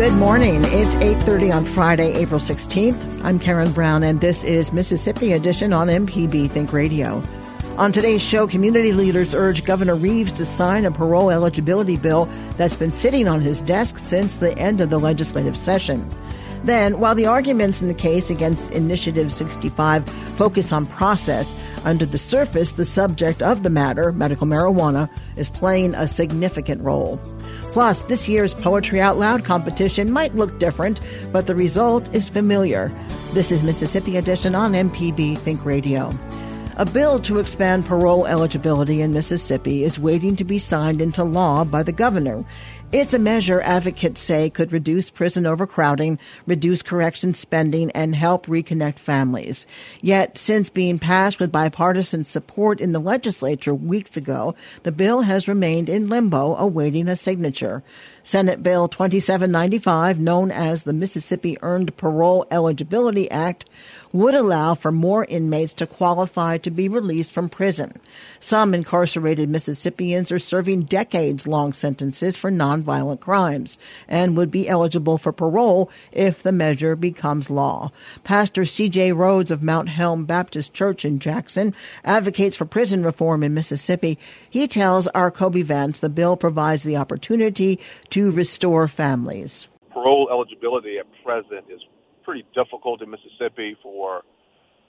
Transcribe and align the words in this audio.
Good 0.00 0.14
morning. 0.14 0.62
It's 0.64 0.94
8:30 0.94 1.54
on 1.54 1.66
Friday, 1.66 2.14
April 2.14 2.40
16th. 2.40 2.98
I'm 3.22 3.38
Karen 3.38 3.70
Brown 3.70 4.02
and 4.02 4.18
this 4.18 4.42
is 4.42 4.72
Mississippi 4.72 5.34
Edition 5.34 5.74
on 5.74 5.88
MPB 5.88 6.48
Think 6.48 6.72
Radio. 6.72 7.22
On 7.76 7.92
today's 7.92 8.22
show, 8.22 8.46
community 8.46 8.92
leaders 8.92 9.34
urge 9.34 9.62
Governor 9.62 9.96
Reeves 9.96 10.32
to 10.32 10.46
sign 10.46 10.86
a 10.86 10.90
parole 10.90 11.30
eligibility 11.30 11.98
bill 11.98 12.30
that's 12.56 12.74
been 12.74 12.90
sitting 12.90 13.28
on 13.28 13.42
his 13.42 13.60
desk 13.60 13.98
since 13.98 14.38
the 14.38 14.58
end 14.58 14.80
of 14.80 14.88
the 14.88 14.98
legislative 14.98 15.54
session. 15.54 16.08
Then, 16.64 17.00
while 17.00 17.14
the 17.14 17.26
arguments 17.26 17.80
in 17.80 17.88
the 17.88 17.94
case 17.94 18.28
against 18.28 18.70
Initiative 18.72 19.32
65 19.32 20.08
focus 20.08 20.72
on 20.72 20.86
process, 20.86 21.54
under 21.84 22.04
the 22.04 22.18
surface, 22.18 22.72
the 22.72 22.84
subject 22.84 23.40
of 23.42 23.62
the 23.62 23.70
matter, 23.70 24.12
medical 24.12 24.46
marijuana, 24.46 25.08
is 25.36 25.48
playing 25.48 25.94
a 25.94 26.06
significant 26.06 26.82
role. 26.82 27.18
Plus, 27.72 28.02
this 28.02 28.28
year's 28.28 28.52
Poetry 28.52 29.00
Out 29.00 29.16
Loud 29.16 29.44
competition 29.44 30.10
might 30.10 30.34
look 30.34 30.58
different, 30.58 31.00
but 31.32 31.46
the 31.46 31.54
result 31.54 32.12
is 32.14 32.28
familiar. 32.28 32.90
This 33.32 33.52
is 33.52 33.62
Mississippi 33.62 34.16
Edition 34.16 34.54
on 34.54 34.72
MPB 34.72 35.38
Think 35.38 35.64
Radio. 35.64 36.10
A 36.76 36.84
bill 36.86 37.20
to 37.20 37.38
expand 37.38 37.84
parole 37.84 38.26
eligibility 38.26 39.02
in 39.02 39.12
Mississippi 39.12 39.84
is 39.84 39.98
waiting 39.98 40.34
to 40.36 40.44
be 40.44 40.58
signed 40.58 41.00
into 41.00 41.22
law 41.22 41.64
by 41.64 41.82
the 41.82 41.92
governor. 41.92 42.44
It's 42.92 43.14
a 43.14 43.20
measure 43.20 43.60
advocates 43.60 44.20
say 44.20 44.50
could 44.50 44.72
reduce 44.72 45.10
prison 45.10 45.46
overcrowding, 45.46 46.18
reduce 46.44 46.82
correction 46.82 47.34
spending, 47.34 47.92
and 47.92 48.16
help 48.16 48.46
reconnect 48.46 48.98
families. 48.98 49.64
Yet, 50.00 50.36
since 50.36 50.70
being 50.70 50.98
passed 50.98 51.38
with 51.38 51.52
bipartisan 51.52 52.24
support 52.24 52.80
in 52.80 52.90
the 52.90 52.98
legislature 52.98 53.76
weeks 53.76 54.16
ago, 54.16 54.56
the 54.82 54.90
bill 54.90 55.20
has 55.20 55.46
remained 55.46 55.88
in 55.88 56.08
limbo 56.08 56.56
awaiting 56.56 57.06
a 57.06 57.14
signature. 57.14 57.84
Senate 58.30 58.62
Bill 58.62 58.86
2795, 58.86 60.20
known 60.20 60.52
as 60.52 60.84
the 60.84 60.92
Mississippi 60.92 61.58
Earned 61.62 61.96
Parole 61.96 62.46
Eligibility 62.48 63.28
Act, 63.28 63.64
would 64.12 64.34
allow 64.34 64.74
for 64.74 64.90
more 64.90 65.24
inmates 65.24 65.72
to 65.74 65.86
qualify 65.86 66.58
to 66.58 66.70
be 66.70 66.88
released 66.88 67.30
from 67.30 67.48
prison. 67.48 68.00
Some 68.40 68.74
incarcerated 68.74 69.48
Mississippians 69.48 70.32
are 70.32 70.38
serving 70.38 70.84
decades 70.84 71.46
long 71.46 71.72
sentences 71.72 72.36
for 72.36 72.50
nonviolent 72.50 73.20
crimes 73.20 73.78
and 74.08 74.36
would 74.36 74.50
be 74.50 74.68
eligible 74.68 75.18
for 75.18 75.32
parole 75.32 75.90
if 76.10 76.42
the 76.42 76.52
measure 76.52 76.96
becomes 76.96 77.50
law. 77.50 77.92
Pastor 78.24 78.66
C.J. 78.66 79.12
Rhodes 79.12 79.50
of 79.50 79.62
Mount 79.62 79.88
Helm 79.88 80.24
Baptist 80.24 80.74
Church 80.74 81.04
in 81.04 81.20
Jackson 81.20 81.74
advocates 82.04 82.56
for 82.56 82.64
prison 82.64 83.04
reform 83.04 83.42
in 83.42 83.54
Mississippi. 83.54 84.18
He 84.48 84.66
tells 84.66 85.06
our 85.08 85.30
Kobee 85.30 85.62
Vance 85.62 86.00
the 86.00 86.08
bill 86.08 86.36
provides 86.36 86.82
the 86.82 86.96
opportunity 86.96 87.78
to 88.10 88.19
restore 88.28 88.88
families. 88.88 89.68
Parole 89.92 90.28
eligibility 90.30 90.98
at 90.98 91.06
present 91.24 91.64
is 91.70 91.80
pretty 92.24 92.44
difficult 92.54 93.02
in 93.02 93.10
Mississippi 93.10 93.76
for 93.82 94.22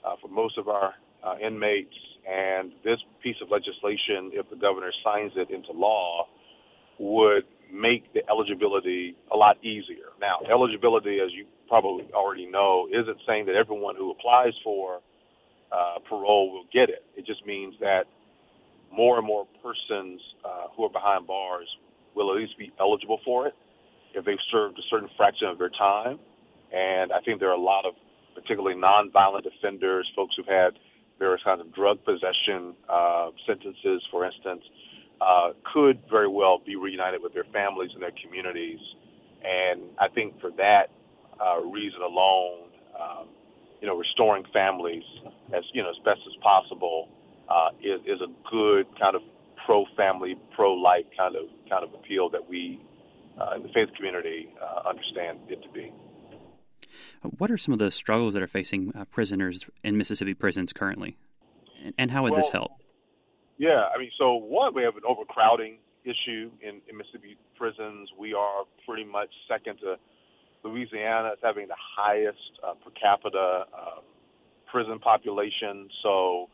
uh, 0.04 0.16
for 0.20 0.28
most 0.28 0.58
of 0.58 0.68
our 0.68 0.94
uh, 1.24 1.34
inmates. 1.44 1.94
And 2.28 2.72
this 2.84 2.98
piece 3.22 3.36
of 3.42 3.50
legislation, 3.50 4.30
if 4.32 4.48
the 4.50 4.56
governor 4.56 4.92
signs 5.02 5.32
it 5.36 5.50
into 5.50 5.72
law, 5.72 6.28
would 6.98 7.44
make 7.72 8.12
the 8.12 8.20
eligibility 8.28 9.16
a 9.32 9.36
lot 9.36 9.56
easier. 9.64 10.12
Now, 10.20 10.38
eligibility, 10.48 11.18
as 11.24 11.32
you 11.32 11.46
probably 11.68 12.06
already 12.14 12.46
know, 12.46 12.86
isn't 12.92 13.18
saying 13.26 13.46
that 13.46 13.56
everyone 13.56 13.96
who 13.96 14.10
applies 14.10 14.52
for 14.62 15.00
uh, 15.72 15.98
parole 16.08 16.52
will 16.52 16.66
get 16.72 16.90
it. 16.90 17.04
It 17.16 17.26
just 17.26 17.44
means 17.46 17.74
that 17.80 18.04
more 18.92 19.18
and 19.18 19.26
more 19.26 19.46
persons 19.62 20.20
uh, 20.44 20.68
who 20.76 20.84
are 20.84 20.90
behind 20.90 21.26
bars 21.26 21.68
will 22.14 22.30
at 22.30 22.36
least 22.36 22.58
be 22.58 22.72
eligible 22.80 23.20
for 23.24 23.46
it 23.46 23.54
if 24.14 24.24
they've 24.24 24.44
served 24.50 24.78
a 24.78 24.82
certain 24.90 25.08
fraction 25.16 25.48
of 25.48 25.58
their 25.58 25.70
time 25.70 26.18
and 26.72 27.12
I 27.12 27.20
think 27.20 27.38
there 27.38 27.50
are 27.50 27.56
a 27.56 27.60
lot 27.60 27.84
of 27.84 27.94
particularly 28.34 28.76
nonviolent 28.76 29.44
offenders, 29.46 30.10
folks 30.16 30.34
who've 30.36 30.46
had 30.46 30.78
various 31.18 31.42
kinds 31.44 31.60
of 31.60 31.72
drug 31.74 31.98
possession 32.04 32.74
uh, 32.88 33.30
sentences, 33.46 34.02
for 34.10 34.24
instance, 34.24 34.62
uh, 35.20 35.50
could 35.72 36.00
very 36.10 36.28
well 36.28 36.60
be 36.64 36.74
reunited 36.76 37.22
with 37.22 37.34
their 37.34 37.44
families 37.52 37.90
and 37.94 38.02
their 38.02 38.16
communities. 38.24 38.80
And 39.44 39.82
I 40.00 40.08
think 40.08 40.40
for 40.40 40.50
that 40.52 40.88
uh, 41.38 41.60
reason 41.60 42.00
alone, 42.00 42.70
um, 42.98 43.28
you 43.80 43.86
know, 43.86 43.96
restoring 43.96 44.44
families 44.52 45.02
as 45.54 45.64
you 45.72 45.82
know 45.82 45.90
as 45.90 45.96
best 46.04 46.20
as 46.26 46.34
possible 46.42 47.08
uh, 47.48 47.70
is, 47.82 48.00
is 48.06 48.20
a 48.22 48.30
good 48.50 48.86
kind 48.98 49.14
of 49.14 49.22
pro-family, 49.66 50.36
pro-life 50.54 51.04
kind 51.16 51.36
of 51.36 51.44
kind 51.72 51.84
of 51.84 51.94
appeal 51.94 52.28
that 52.28 52.46
we 52.48 52.80
uh, 53.40 53.56
in 53.56 53.62
the 53.62 53.68
faith 53.68 53.88
community 53.96 54.52
uh, 54.60 54.88
understand 54.88 55.38
it 55.48 55.62
to 55.62 55.68
be. 55.70 55.90
What 57.38 57.50
are 57.50 57.56
some 57.56 57.72
of 57.72 57.78
the 57.78 57.90
struggles 57.90 58.34
that 58.34 58.42
are 58.42 58.48
facing 58.48 58.92
uh, 58.94 59.06
prisoners 59.06 59.64
in 59.82 59.96
Mississippi 59.96 60.34
prisons 60.34 60.72
currently, 60.72 61.16
and, 61.82 61.94
and 61.96 62.10
how 62.10 62.22
would 62.22 62.32
well, 62.32 62.42
this 62.42 62.50
help? 62.50 62.72
Yeah, 63.56 63.84
I 63.94 63.98
mean, 63.98 64.10
so 64.18 64.34
one, 64.34 64.74
we 64.74 64.82
have 64.82 64.96
an 64.96 65.02
overcrowding 65.08 65.78
issue 66.04 66.50
in, 66.60 66.82
in 66.88 66.96
Mississippi 66.98 67.38
prisons. 67.56 68.10
We 68.18 68.34
are 68.34 68.64
pretty 68.86 69.04
much 69.04 69.30
second 69.48 69.78
to 69.78 69.96
Louisiana 70.64 71.30
as 71.32 71.38
having 71.42 71.68
the 71.68 71.76
highest 71.96 72.38
uh, 72.62 72.74
per 72.74 72.90
capita 72.90 73.64
uh, 73.72 74.00
prison 74.70 74.98
population. 74.98 75.88
So 76.02 76.48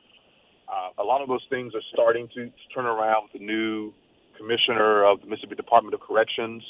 uh, 0.69 1.03
a 1.03 1.05
lot 1.05 1.23
of 1.23 1.29
those 1.29 1.45
things 1.51 1.75
are 1.75 1.83
starting 1.93 2.29
to 2.35 2.51
turn 2.75 2.85
around 2.85 3.25
with 3.25 3.41
the 3.41 3.47
new 3.47 3.93
commissioner 4.39 5.05
of 5.05 5.21
the 5.21 5.27
Mississippi 5.27 5.57
Department 5.57 5.95
of 5.95 6.01
Corrections. 6.01 6.63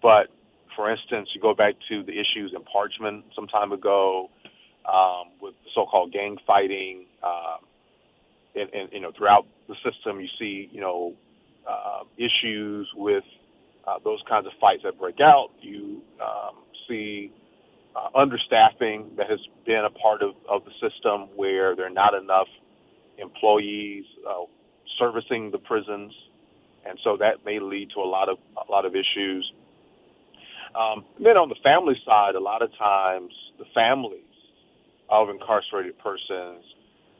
But 0.00 0.28
for 0.76 0.90
instance, 0.90 1.28
you 1.34 1.40
go 1.40 1.54
back 1.54 1.74
to 1.88 2.02
the 2.02 2.12
issues 2.12 2.54
in 2.54 2.62
Parchman 2.62 3.22
some 3.34 3.46
time 3.48 3.72
ago 3.72 4.30
um, 4.86 5.32
with 5.40 5.54
so-called 5.74 6.12
gang 6.12 6.38
fighting, 6.46 7.06
uh, 7.22 7.56
and, 8.54 8.70
and 8.72 8.88
you 8.92 9.00
know 9.00 9.12
throughout 9.16 9.46
the 9.68 9.74
system, 9.84 10.20
you 10.20 10.28
see 10.38 10.68
you 10.72 10.80
know 10.80 11.14
uh, 11.68 12.04
issues 12.16 12.88
with 12.96 13.24
uh, 13.86 13.98
those 14.04 14.20
kinds 14.28 14.46
of 14.46 14.52
fights 14.60 14.82
that 14.84 14.98
break 14.98 15.20
out. 15.20 15.50
You 15.60 16.02
um, 16.20 16.56
see 16.88 17.32
uh, 17.94 18.08
understaffing 18.16 19.16
that 19.16 19.28
has 19.28 19.40
been 19.66 19.84
a 19.86 19.90
part 19.90 20.22
of, 20.22 20.34
of 20.48 20.62
the 20.64 20.72
system 20.80 21.28
where 21.36 21.76
there 21.76 21.86
are 21.86 21.90
not 21.90 22.14
enough 22.14 22.48
employees 23.18 24.04
uh, 24.28 24.44
servicing 24.98 25.50
the 25.50 25.58
prisons, 25.58 26.12
and 26.86 26.98
so 27.04 27.16
that 27.18 27.44
may 27.44 27.60
lead 27.60 27.90
to 27.94 28.00
a 28.00 28.08
lot 28.08 28.28
of 28.28 28.38
a 28.56 28.70
lot 28.70 28.84
of 28.84 28.94
issues. 28.94 29.50
Um, 30.74 31.04
then 31.18 31.36
on 31.36 31.48
the 31.48 31.60
family 31.62 31.94
side, 32.04 32.34
a 32.34 32.40
lot 32.40 32.62
of 32.62 32.70
times 32.78 33.32
the 33.58 33.66
families 33.74 34.24
of 35.10 35.28
incarcerated 35.28 35.98
persons 35.98 36.64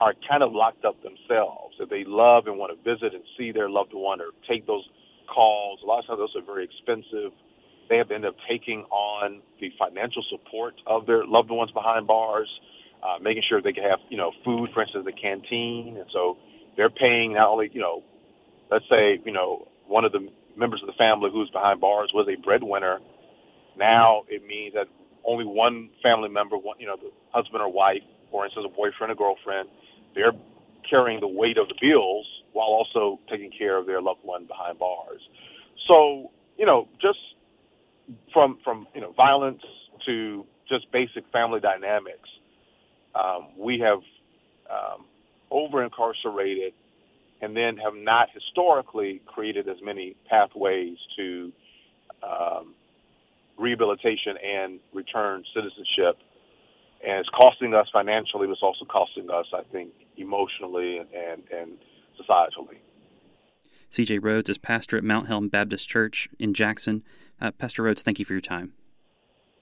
are 0.01 0.15
kind 0.29 0.43
of 0.43 0.53
locked 0.53 0.85
up 0.85 0.97
themselves. 1.03 1.77
If 1.79 1.89
they 1.91 2.05
love 2.07 2.47
and 2.47 2.59
want 2.59 2.73
to 2.73 2.79
visit 2.83 3.15
and 3.15 3.23
see 3.37 3.53
their 3.53 3.69
loved 3.69 3.93
one 3.93 4.21
or 4.21 4.31
take 4.49 4.67
those 4.67 4.85
calls, 5.33 5.81
a 5.83 5.87
lot 5.87 6.01
of 6.01 6.07
times 6.07 6.19
those 6.19 6.43
are 6.43 6.45
very 6.45 6.65
expensive. 6.65 7.31
They 7.89 7.99
have 7.99 8.09
to 8.09 8.15
end 8.15 8.25
up 8.25 8.35
taking 8.49 8.83
on 8.91 9.43
the 9.61 9.71
financial 9.79 10.25
support 10.31 10.75
of 10.87 11.07
their 11.07 11.27
loved 11.27 11.51
ones 11.51 11.71
behind 11.73 12.07
bars, 12.07 12.49
uh, 13.03 13.19
making 13.21 13.43
sure 13.49 13.61
they 13.61 13.73
can 13.73 13.85
have, 13.85 14.01
you 14.09 14.17
know, 14.17 14.33
food, 14.45 14.71
for 14.73 14.83
instance, 14.83 15.05
the 15.05 15.13
canteen. 15.13 15.97
And 15.99 16.09
so 16.13 16.39
they're 16.77 16.91
paying 16.91 17.35
not 17.35 17.49
only, 17.49 17.71
you 17.73 17.81
know, 17.81 18.03
let's 18.73 18.85
say, 18.89 19.21
you 19.25 19.33
know, 19.33 19.69
one 19.87 20.05
of 20.05 20.13
the 20.13 20.27
members 20.57 20.81
of 20.83 20.87
the 20.87 20.97
family 20.97 21.29
who's 21.31 21.51
behind 21.51 21.81
bars 21.81 22.11
was 22.15 22.27
a 22.27 22.41
breadwinner. 22.41 22.99
Now 23.79 24.23
it 24.29 24.47
means 24.47 24.73
that 24.75 24.87
only 25.25 25.45
one 25.45 25.91
family 26.03 26.31
member, 26.31 26.57
one, 26.57 26.81
you 26.81 26.87
know, 26.87 26.97
the 26.97 27.11
husband 27.31 27.63
or 27.63 27.71
wife, 27.71 28.03
for 28.31 28.45
instance, 28.47 28.67
a 28.67 28.75
boyfriend 28.75 29.13
or 29.13 29.15
girlfriend, 29.15 29.69
they're 30.15 30.33
carrying 30.89 31.21
the 31.21 31.29
weight 31.29 31.59
of 31.59 31.69
the 31.69 31.75
bills 31.81 32.27
while 32.53 32.69
also 32.69 33.21
taking 33.31 33.51
care 33.57 33.77
of 33.77 33.87
their 33.87 34.01
loved 34.01 34.21
one 34.23 34.47
behind 34.47 34.79
bars. 34.79 35.21
So, 35.87 36.31
you 36.57 36.67
know, 36.67 36.89
just 37.01 37.19
from 38.33 38.59
from 38.65 38.87
you 38.95 39.01
know 39.01 39.13
violence 39.13 39.63
to 40.07 40.45
just 40.69 40.91
basic 40.93 41.25
family 41.33 41.61
dynamics, 41.61 42.29
um, 43.15 43.49
we 43.57 43.79
have 43.81 43.99
um, 44.71 45.05
over 45.51 45.85
incarcerated 45.85 46.73
and 47.43 47.57
then 47.57 47.77
have 47.77 47.95
not 47.95 48.29
historically 48.33 49.21
created 49.27 49.69
as 49.69 49.77
many 49.83 50.15
pathways 50.31 50.97
to 51.17 51.53
um, 52.23 52.75
rehabilitation 53.59 54.37
and 54.43 54.79
return 54.95 55.43
citizenship. 55.53 56.19
And 57.05 57.19
it's 57.19 57.29
costing 57.31 57.75
us 57.75 57.89
financially, 57.93 58.47
but 58.47 58.53
it's 58.53 58.63
also 58.63 58.85
costing 58.85 59.29
us, 59.29 59.47
I 59.53 59.63
think, 59.73 59.91
emotionally 60.17 60.99
and, 60.99 61.09
and, 61.13 61.43
and 61.51 61.73
societally. 62.19 62.79
CJ 63.91 64.21
Rhodes 64.23 64.49
is 64.49 64.57
pastor 64.57 64.97
at 64.97 65.05
Mount 65.05 65.27
Helm 65.27 65.49
Baptist 65.49 65.89
Church 65.89 66.29
in 66.39 66.55
Jackson. 66.55 67.03
Uh, 67.41 67.51
pastor 67.51 67.83
Rhodes, 67.83 68.03
thank 68.03 68.21
you 68.21 68.25
for 68.25 68.33
your 68.35 68.41
time. 68.41 68.73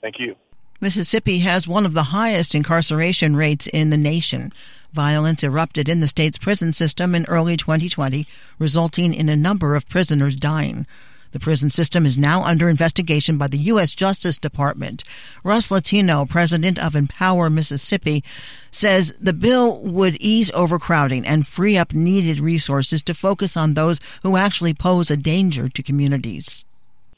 Thank 0.03 0.17
you. 0.19 0.37
Mississippi 0.83 1.41
has 1.41 1.69
one 1.69 1.85
of 1.85 1.93
the 1.93 2.05
highest 2.05 2.55
incarceration 2.55 3.37
rates 3.37 3.67
in 3.67 3.91
the 3.91 3.99
nation. 3.99 4.51
Violence 4.95 5.45
erupted 5.45 5.91
in 5.91 6.01
the 6.01 6.09
state's 6.09 6.39
prison 6.39 6.73
system 6.73 7.15
in 7.15 7.27
early 7.29 7.55
2020, 7.55 8.27
resulting 8.59 9.13
in 9.13 9.29
a 9.29 9.37
number 9.37 9.77
of 9.77 9.87
prisoners 9.91 10.37
dying. 10.37 10.87
The 11.33 11.39
prison 11.39 11.69
system 11.69 12.07
is 12.07 12.17
now 12.17 12.43
under 12.45 12.71
investigation 12.71 13.37
by 13.37 13.49
the 13.49 13.59
U.S. 13.59 13.95
Justice 13.95 14.39
Department. 14.39 15.05
Russ 15.45 15.71
Latino, 15.71 16.25
president 16.25 16.79
of 16.79 16.97
Empower 16.97 17.51
Mississippi, 17.51 18.25
says 18.71 19.13
the 19.21 19.35
bill 19.35 19.83
would 19.83 20.17
ease 20.17 20.51
overcrowding 20.53 21.27
and 21.27 21.47
free 21.47 21.77
up 21.77 21.93
needed 21.93 22.41
resources 22.41 23.03
to 23.03 23.13
focus 23.13 23.55
on 23.55 23.75
those 23.75 24.01
who 24.23 24.39
actually 24.39 24.73
pose 24.73 25.11
a 25.11 25.17
danger 25.19 25.69
to 25.69 25.83
communities. 25.83 26.65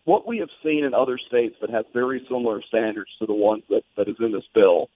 What 0.04 0.26
we 0.26 0.38
have 0.38 0.48
seen 0.64 0.84
in 0.84 0.94
other 0.94 1.18
states 1.18 1.56
that 1.60 1.70
have 1.70 1.84
very 1.92 2.24
similar 2.28 2.60
standards 2.66 3.10
to 3.20 3.26
the 3.26 3.34
ones 3.34 3.62
that, 3.70 3.82
that 3.96 4.08
is 4.08 4.16
in 4.18 4.32
this 4.32 4.44
bill 4.54 4.88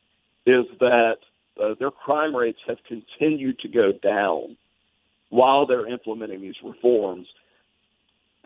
is 0.47 0.64
that 0.81 1.19
uh, 1.62 1.75
their 1.79 1.91
crime 1.91 2.35
rates 2.35 2.58
have 2.67 2.79
continued 2.87 3.58
to 3.61 3.69
go 3.69 3.93
down 3.93 4.56
while 5.29 5.67
they're 5.67 5.87
implementing 5.87 6.41
these 6.41 6.56
reforms 6.64 7.26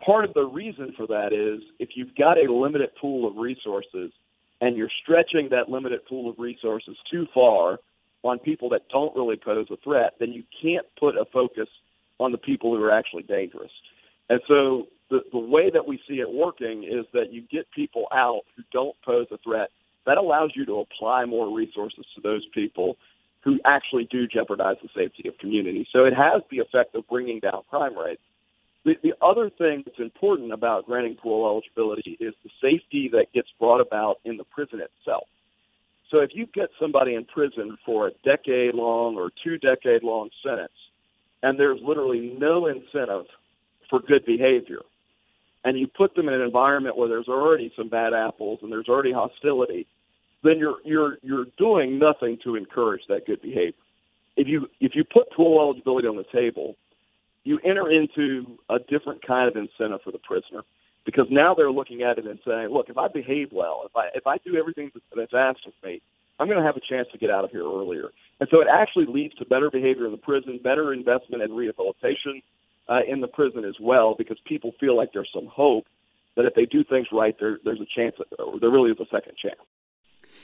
part 0.05 0.25
of 0.25 0.33
the 0.33 0.43
reason 0.43 0.93
for 0.97 1.07
that 1.07 1.33
is 1.33 1.63
if 1.79 1.89
you've 1.95 2.15
got 2.15 2.37
a 2.37 2.51
limited 2.51 2.89
pool 2.99 3.27
of 3.27 3.37
resources 3.37 4.11
and 4.59 4.75
you're 4.75 4.91
stretching 5.01 5.49
that 5.51 5.69
limited 5.69 6.05
pool 6.07 6.29
of 6.29 6.37
resources 6.39 6.95
too 7.09 7.27
far 7.33 7.79
on 8.23 8.39
people 8.39 8.69
that 8.69 8.87
don't 8.89 9.15
really 9.15 9.37
pose 9.37 9.67
a 9.71 9.77
threat, 9.77 10.13
then 10.19 10.31
you 10.31 10.43
can't 10.61 10.85
put 10.99 11.15
a 11.17 11.25
focus 11.33 11.67
on 12.19 12.31
the 12.31 12.37
people 12.37 12.75
who 12.75 12.83
are 12.83 12.91
actually 12.91 13.23
dangerous. 13.23 13.71
And 14.31 14.39
so 14.47 14.87
the, 15.09 15.19
the 15.33 15.39
way 15.39 15.69
that 15.69 15.85
we 15.85 15.99
see 16.07 16.21
it 16.21 16.33
working 16.33 16.85
is 16.85 17.05
that 17.11 17.33
you 17.33 17.43
get 17.51 17.69
people 17.75 18.05
out 18.13 18.43
who 18.55 18.63
don't 18.71 18.95
pose 19.05 19.27
a 19.29 19.37
threat. 19.39 19.69
That 20.05 20.17
allows 20.17 20.51
you 20.55 20.65
to 20.67 20.79
apply 20.79 21.25
more 21.25 21.53
resources 21.53 22.05
to 22.15 22.21
those 22.21 22.47
people 22.53 22.95
who 23.43 23.59
actually 23.65 24.07
do 24.09 24.27
jeopardize 24.27 24.77
the 24.81 24.87
safety 24.95 25.27
of 25.27 25.37
communities. 25.37 25.87
So 25.91 26.05
it 26.05 26.13
has 26.13 26.43
the 26.49 26.59
effect 26.59 26.95
of 26.95 27.05
bringing 27.09 27.41
down 27.41 27.63
crime 27.69 27.97
rates. 27.97 28.21
The, 28.85 28.93
the 29.03 29.13
other 29.21 29.49
thing 29.49 29.83
that's 29.85 29.99
important 29.99 30.53
about 30.53 30.85
granting 30.85 31.17
parole 31.21 31.45
eligibility 31.45 32.15
is 32.21 32.33
the 32.45 32.49
safety 32.61 33.09
that 33.11 33.33
gets 33.33 33.49
brought 33.59 33.81
about 33.81 34.19
in 34.23 34.37
the 34.37 34.45
prison 34.45 34.79
itself. 34.79 35.27
So 36.09 36.19
if 36.19 36.29
you 36.33 36.45
get 36.53 36.69
somebody 36.79 37.15
in 37.15 37.25
prison 37.25 37.77
for 37.85 38.07
a 38.07 38.11
decade 38.23 38.75
long 38.75 39.17
or 39.17 39.29
two 39.43 39.57
decade 39.57 40.03
long 40.03 40.29
sentence, 40.41 40.71
and 41.43 41.59
there's 41.59 41.81
literally 41.83 42.33
no 42.39 42.67
incentive 42.67 43.25
for 43.91 43.99
good 43.99 44.25
behavior, 44.25 44.81
and 45.63 45.77
you 45.77 45.85
put 45.85 46.15
them 46.15 46.27
in 46.29 46.33
an 46.33 46.41
environment 46.41 46.97
where 46.97 47.07
there's 47.07 47.27
already 47.27 47.71
some 47.77 47.89
bad 47.89 48.13
apples 48.13 48.59
and 48.63 48.71
there's 48.71 48.87
already 48.89 49.13
hostility, 49.13 49.85
then 50.43 50.57
you're 50.57 50.77
you're 50.83 51.17
you're 51.21 51.45
doing 51.59 51.99
nothing 51.99 52.39
to 52.43 52.55
encourage 52.55 53.01
that 53.09 53.27
good 53.27 53.43
behavior. 53.43 53.73
If 54.35 54.47
you 54.47 54.67
if 54.79 54.93
you 54.95 55.03
put 55.03 55.29
parole 55.29 55.61
eligibility 55.61 56.07
on 56.07 56.15
the 56.15 56.25
table 56.33 56.75
you 57.43 57.59
enter 57.65 57.89
into 57.89 58.57
a 58.69 58.77
different 58.79 59.25
kind 59.25 59.49
of 59.49 59.55
incentive 59.55 60.01
for 60.03 60.11
the 60.11 60.19
prisoner 60.19 60.63
because 61.05 61.25
now 61.31 61.55
they're 61.55 61.71
looking 61.71 62.03
at 62.03 62.17
it 62.17 62.27
and 62.27 62.39
saying, 62.45 62.69
look, 62.69 62.89
if 62.89 62.97
I 62.97 63.07
behave 63.07 63.49
well, 63.51 63.83
if 63.85 63.95
I 63.95 64.09
if 64.13 64.27
I 64.27 64.37
do 64.45 64.55
everything 64.55 64.91
that's 65.15 65.33
asked 65.33 65.65
of 65.65 65.73
me, 65.83 66.01
I'm 66.39 66.47
going 66.47 66.59
to 66.59 66.65
have 66.65 66.77
a 66.77 66.81
chance 66.87 67.07
to 67.11 67.17
get 67.17 67.29
out 67.29 67.43
of 67.43 67.51
here 67.51 67.63
earlier. 67.63 68.09
And 68.39 68.49
so 68.51 68.61
it 68.61 68.67
actually 68.71 69.05
leads 69.07 69.33
to 69.35 69.45
better 69.45 69.69
behavior 69.71 70.05
in 70.05 70.11
the 70.11 70.17
prison, 70.17 70.59
better 70.63 70.93
investment 70.93 71.43
and 71.43 71.55
rehabilitation 71.55 72.41
uh, 72.89 72.99
in 73.07 73.21
the 73.21 73.27
prison 73.27 73.65
as 73.65 73.75
well, 73.79 74.15
because 74.17 74.37
people 74.45 74.71
feel 74.79 74.95
like 74.95 75.09
there's 75.13 75.29
some 75.33 75.47
hope 75.47 75.85
that 76.35 76.45
if 76.45 76.53
they 76.55 76.65
do 76.65 76.83
things 76.83 77.07
right, 77.11 77.35
there, 77.39 77.59
there's 77.63 77.81
a 77.81 77.85
chance, 77.95 78.15
or 78.39 78.59
there 78.59 78.69
really 78.69 78.91
is 78.91 78.99
a 78.99 79.05
second 79.05 79.33
chance. 79.41 79.59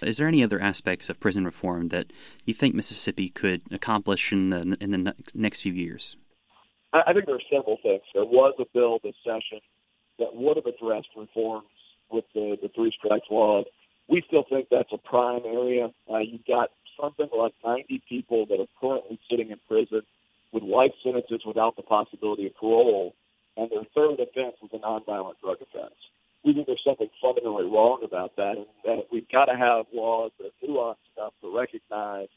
Is 0.01 0.17
there 0.17 0.27
any 0.27 0.43
other 0.43 0.59
aspects 0.59 1.09
of 1.09 1.19
prison 1.19 1.45
reform 1.45 1.89
that 1.89 2.11
you 2.45 2.53
think 2.53 2.75
Mississippi 2.75 3.29
could 3.29 3.61
accomplish 3.71 4.31
in 4.31 4.49
the 4.49 4.77
in 4.79 4.91
the 4.91 5.15
next 5.33 5.61
few 5.61 5.73
years? 5.73 6.17
I, 6.93 7.13
think 7.13 7.25
there 7.25 7.35
are 7.35 7.51
several 7.51 7.77
things. 7.83 8.01
There 8.13 8.25
was 8.25 8.53
a 8.59 8.65
bill 8.73 8.99
this 9.03 9.15
session 9.23 9.59
that 10.19 10.33
would 10.33 10.57
have 10.57 10.65
addressed 10.65 11.09
reforms 11.15 11.67
with 12.09 12.25
the, 12.33 12.57
the 12.61 12.69
three 12.69 12.94
strikes 12.97 13.27
law. 13.29 13.63
We 14.07 14.23
still 14.27 14.45
think 14.49 14.67
that's 14.71 14.91
a 14.94 14.97
prime 14.97 15.41
area. 15.45 15.89
Uh, 16.09 16.19
you've 16.19 16.45
got 16.45 16.69
something 16.99 17.27
like 17.37 17.53
90 17.65 18.01
people 18.07 18.45
that 18.47 18.59
are 18.59 18.67
currently 18.79 19.19
sitting 19.29 19.51
in 19.51 19.59
prison 19.67 20.01
with 20.51 20.63
life 20.63 20.92
sentences 21.04 21.42
without 21.45 21.75
the 21.75 21.83
possibility 21.83 22.47
of 22.47 22.56
parole, 22.56 23.13
and 23.56 23.69
their 23.71 23.83
third 23.95 24.19
offense 24.19 24.56
was 24.61 24.71
a 24.73 24.80
nonviolent 24.80 25.39
drug 25.44 25.57
offense. 25.61 25.97
We 26.44 26.54
think 26.54 26.68
there's 26.68 26.83
something 26.85 27.09
fundamentally 27.21 27.66
wrong 27.66 28.01
about 28.04 28.35
that, 28.37 28.56
and 28.57 28.68
that 28.85 29.07
we've 29.11 29.27
got 29.30 29.45
to 29.45 29.57
have 29.57 29.85
laws 29.94 30.31
that 30.37 30.47
are 30.47 30.57
nuanced 30.63 31.04
enough 31.18 31.33
to 31.42 31.56
recognize 31.56 32.30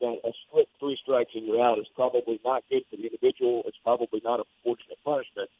that 0.00 0.18
a 0.24 0.32
strict 0.46 0.70
three 0.78 0.98
strikes 1.00 1.32
and 1.34 1.46
you're 1.46 1.62
out 1.62 1.78
is 1.78 1.86
probably 1.94 2.40
not 2.44 2.62
good 2.70 2.82
for 2.90 2.96
the 2.96 3.04
individual. 3.04 3.62
It's 3.66 3.78
probably 3.82 4.20
not 4.22 4.40
a 4.40 4.44
proportionate 4.44 4.98
punishment, 5.04 5.50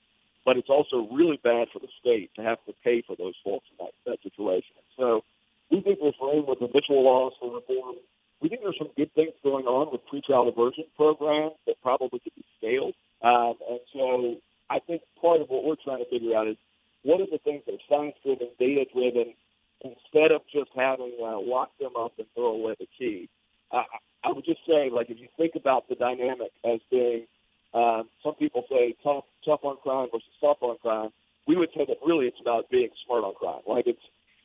but 0.44 0.56
it's 0.56 0.70
also 0.70 1.08
really 1.10 1.40
bad 1.42 1.68
for 1.72 1.78
the 1.78 1.88
state 2.00 2.30
to 2.36 2.42
have 2.42 2.58
to 2.66 2.72
pay 2.84 3.02
for 3.02 3.16
those 3.16 3.34
folks 3.42 3.66
in 3.70 3.84
that, 3.84 3.94
that 4.06 4.22
situation. 4.22 4.78
So 4.96 5.22
we 5.70 5.80
think 5.80 5.98
there's 6.00 6.14
room 6.20 6.46
with 6.46 6.58
habitual 6.60 7.02
laws 7.04 7.32
for 7.40 7.54
reform. 7.54 7.96
We 8.40 8.48
think 8.48 8.62
there's 8.62 8.78
some 8.78 8.90
good 8.96 9.12
things 9.14 9.32
going 9.42 9.66
on 9.66 9.90
with 9.90 10.06
pretrial 10.06 10.46
diversion 10.46 10.84
programs 10.96 11.54
that 11.66 11.76
probably 11.82 12.20
could 12.20 12.34
be 12.36 12.44
scaled. 12.58 12.94
Um, 13.22 13.54
and 13.68 13.80
so 13.92 14.36
I 14.70 14.78
think 14.78 15.02
part 15.20 15.40
of 15.40 15.48
what 15.48 15.64
we're 15.64 15.80
trying 15.82 16.04
to 16.04 16.10
figure 16.10 16.36
out 16.36 16.46
is 16.46 16.56
what 17.02 17.20
are 17.20 17.26
the 17.30 17.38
things 17.38 17.62
that 17.66 17.74
are 17.74 17.88
science 17.88 18.14
driven, 18.24 18.48
data 18.58 18.84
driven, 18.94 19.34
instead 19.82 20.32
of 20.32 20.42
just 20.52 20.70
having 20.74 21.14
uh, 21.20 21.38
lock 21.38 21.70
them 21.80 21.92
up 21.98 22.12
and 22.18 22.26
throw 22.34 22.54
away 22.54 22.74
the 22.78 22.86
key. 22.98 23.28
I, 23.72 23.84
I 24.24 24.32
would 24.32 24.44
just 24.44 24.60
say, 24.66 24.90
like, 24.92 25.10
if 25.10 25.18
you 25.18 25.28
think 25.36 25.54
about 25.54 25.88
the 25.88 25.94
dynamic 25.94 26.50
as 26.64 26.80
being, 26.90 27.26
um, 27.74 28.08
some 28.22 28.34
people 28.34 28.64
say 28.68 28.94
tough, 29.02 29.24
tough 29.44 29.60
on 29.62 29.76
crime 29.82 30.08
versus 30.10 30.28
soft 30.40 30.62
on 30.62 30.76
crime. 30.78 31.10
We 31.46 31.56
would 31.56 31.70
say 31.76 31.84
that 31.86 31.98
really 32.04 32.26
it's 32.26 32.40
about 32.40 32.68
being 32.70 32.88
smart 33.06 33.24
on 33.24 33.34
crime. 33.34 33.62
Like, 33.66 33.86
it's 33.86 34.02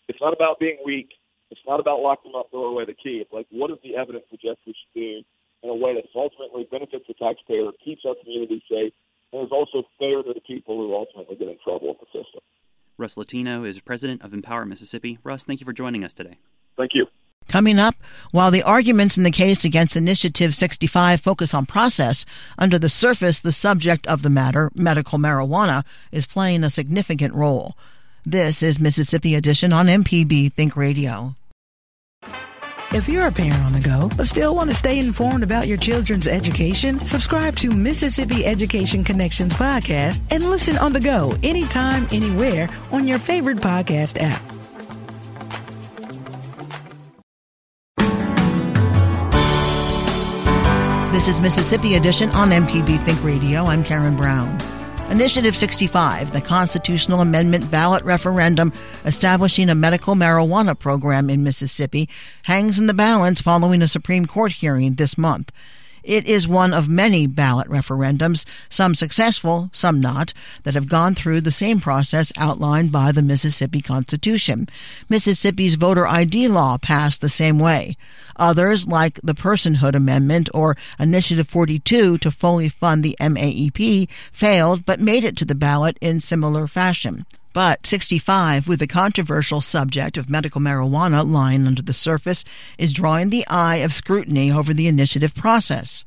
it's 0.08 0.20
not 0.22 0.34
about 0.34 0.60
being 0.60 0.78
weak. 0.86 1.10
It's 1.54 1.68
not 1.68 1.80
about 1.80 2.02
locking 2.02 2.32
them 2.32 2.40
up, 2.40 2.50
throw 2.50 2.66
away 2.66 2.86
the 2.86 2.96
key. 2.96 3.22
It's 3.22 3.32
like, 3.32 3.46
what 3.52 3.70
does 3.70 3.78
the 3.84 3.96
evidence 3.96 4.26
suggest 4.32 4.58
we 4.66 4.74
should 4.74 5.00
do 5.00 5.22
in 5.62 5.70
a 5.70 5.76
way 5.76 5.94
that 5.94 6.06
ultimately 6.16 6.68
benefits 6.70 7.06
the 7.08 7.14
taxpayer, 7.14 7.70
keeps 7.86 8.02
our 8.08 8.16
community 8.24 8.64
safe, 8.68 8.92
and 9.32 9.46
is 9.46 9.52
also 9.52 9.84
fair 10.00 10.24
to 10.24 10.34
the 10.34 10.42
people 10.42 10.78
who 10.78 10.96
ultimately 10.96 11.36
get 11.36 11.48
in 11.48 11.58
trouble 11.64 11.90
with 11.90 12.00
the 12.00 12.08
system. 12.08 12.42
Russ 12.98 13.18
Latino 13.18 13.64
is 13.64 13.80
president 13.80 14.24
of 14.24 14.34
Empower 14.34 14.66
Mississippi. 14.66 15.20
Russ, 15.24 15.44
thank 15.44 15.60
you 15.60 15.66
for 15.66 15.74
joining 15.74 16.04
us 16.04 16.12
today. 16.12 16.38
Thank 16.76 16.92
you. 16.96 17.06
Coming 17.48 17.78
up, 17.78 17.96
while 18.32 18.50
the 18.50 18.64
arguments 18.64 19.16
in 19.16 19.24
the 19.24 19.30
case 19.30 19.64
against 19.64 19.96
Initiative 19.96 20.56
65 20.56 21.22
focus 21.22 21.54
on 21.54 21.68
process, 21.68 22.26
under 22.58 22.80
the 22.80 22.90
surface, 22.90 23.40
the 23.40 23.52
subject 23.52 24.08
of 24.08 24.24
the 24.24 24.30
matter, 24.32 24.72
medical 24.76 25.20
marijuana, 25.20 25.86
is 26.12 26.26
playing 26.26 26.64
a 26.64 26.72
significant 26.72 27.36
role. 27.36 27.78
This 28.26 28.64
is 28.64 28.80
Mississippi 28.80 29.36
Edition 29.36 29.74
on 29.74 29.88
MPB 29.88 30.52
Think 30.54 30.76
Radio. 30.78 31.36
If 32.94 33.10
you're 33.10 33.26
a 33.26 33.32
parent 33.32 33.64
on 33.64 33.74
the 33.74 33.80
go, 33.80 34.08
but 34.16 34.28
still 34.28 34.56
want 34.56 34.70
to 34.70 34.76
stay 34.76 35.00
informed 35.00 35.42
about 35.42 35.66
your 35.66 35.78
children's 35.78 36.28
education, 36.28 37.00
subscribe 37.00 37.56
to 37.56 37.72
Mississippi 37.72 38.46
Education 38.46 39.04
Connections 39.04 39.52
podcast 39.54 40.22
and 40.30 40.48
listen 40.48 40.78
on 40.78 40.94
the 40.94 41.00
go 41.00 41.34
anytime, 41.42 42.08
anywhere 42.12 42.70
on 42.92 43.08
your 43.08 43.18
favorite 43.18 43.58
podcast 43.58 44.22
app. 44.22 44.40
This 51.12 51.28
is 51.28 51.42
Mississippi 51.42 51.96
Edition 51.96 52.30
on 52.32 52.50
MPB 52.50 53.04
Think 53.06 53.24
Radio. 53.24 53.64
I'm 53.64 53.84
Karen 53.84 54.16
Brown. 54.16 54.56
Initiative 55.14 55.56
65, 55.56 56.34
the 56.34 56.42
constitutional 56.42 57.22
amendment 57.22 57.70
ballot 57.70 58.04
referendum 58.04 58.74
establishing 59.06 59.70
a 59.70 59.76
medical 59.76 60.16
marijuana 60.16 60.78
program 60.78 61.30
in 61.30 61.44
Mississippi, 61.44 62.10
hangs 62.46 62.80
in 62.80 62.88
the 62.88 62.96
balance 62.96 63.40
following 63.40 63.84
a 63.84 63.88
Supreme 63.88 64.26
Court 64.26 64.54
hearing 64.54 64.96
this 64.96 65.16
month. 65.16 65.52
It 66.04 66.26
is 66.26 66.48
one 66.48 66.74
of 66.74 66.90
many 66.90 67.28
ballot 67.28 67.70
referendums, 67.70 68.46
some 68.70 68.94
successful, 68.94 69.70
some 69.72 70.02
not, 70.02 70.34
that 70.64 70.74
have 70.74 70.90
gone 70.90 71.16
through 71.16 71.42
the 71.42 71.52
same 71.52 71.80
process 71.80 72.34
outlined 72.36 72.92
by 72.92 73.12
the 73.12 73.22
Mississippi 73.22 73.82
Constitution. 73.82 74.68
Mississippi's 75.08 75.76
voter 75.76 76.06
ID 76.06 76.50
law 76.50 76.78
passed 76.78 77.22
the 77.22 77.30
same 77.30 77.58
way. 77.58 77.96
Others, 78.36 78.88
like 78.88 79.20
the 79.24 79.36
Personhood 79.36 79.96
Amendment 79.96 80.50
or 80.54 80.76
Initiative 81.00 81.48
42 81.48 82.18
to 82.18 82.32
fully 82.32 82.68
fund 82.68 83.04
the 83.04 83.16
MAEP, 83.20 84.10
failed 84.32 84.86
but 84.86 85.00
made 85.00 85.24
it 85.24 85.38
to 85.38 85.46
the 85.46 85.56
ballot 85.56 85.98
in 86.02 86.20
similar 86.20 86.68
fashion. 86.68 87.26
But 87.54 87.86
65, 87.86 88.68
with 88.68 88.80
the 88.80 88.88
controversial 88.88 89.62
subject 89.62 90.18
of 90.18 90.28
medical 90.28 90.60
marijuana 90.60 91.24
lying 91.24 91.68
under 91.68 91.84
the 91.84 91.94
surface, 91.94 92.44
is 92.80 92.94
drawing 92.94 93.30
the 93.30 93.46
eye 93.48 93.78
of 93.78 93.94
scrutiny 93.94 94.52
over 94.52 94.74
the 94.74 94.88
initiative 94.88 95.36
process. 95.36 96.04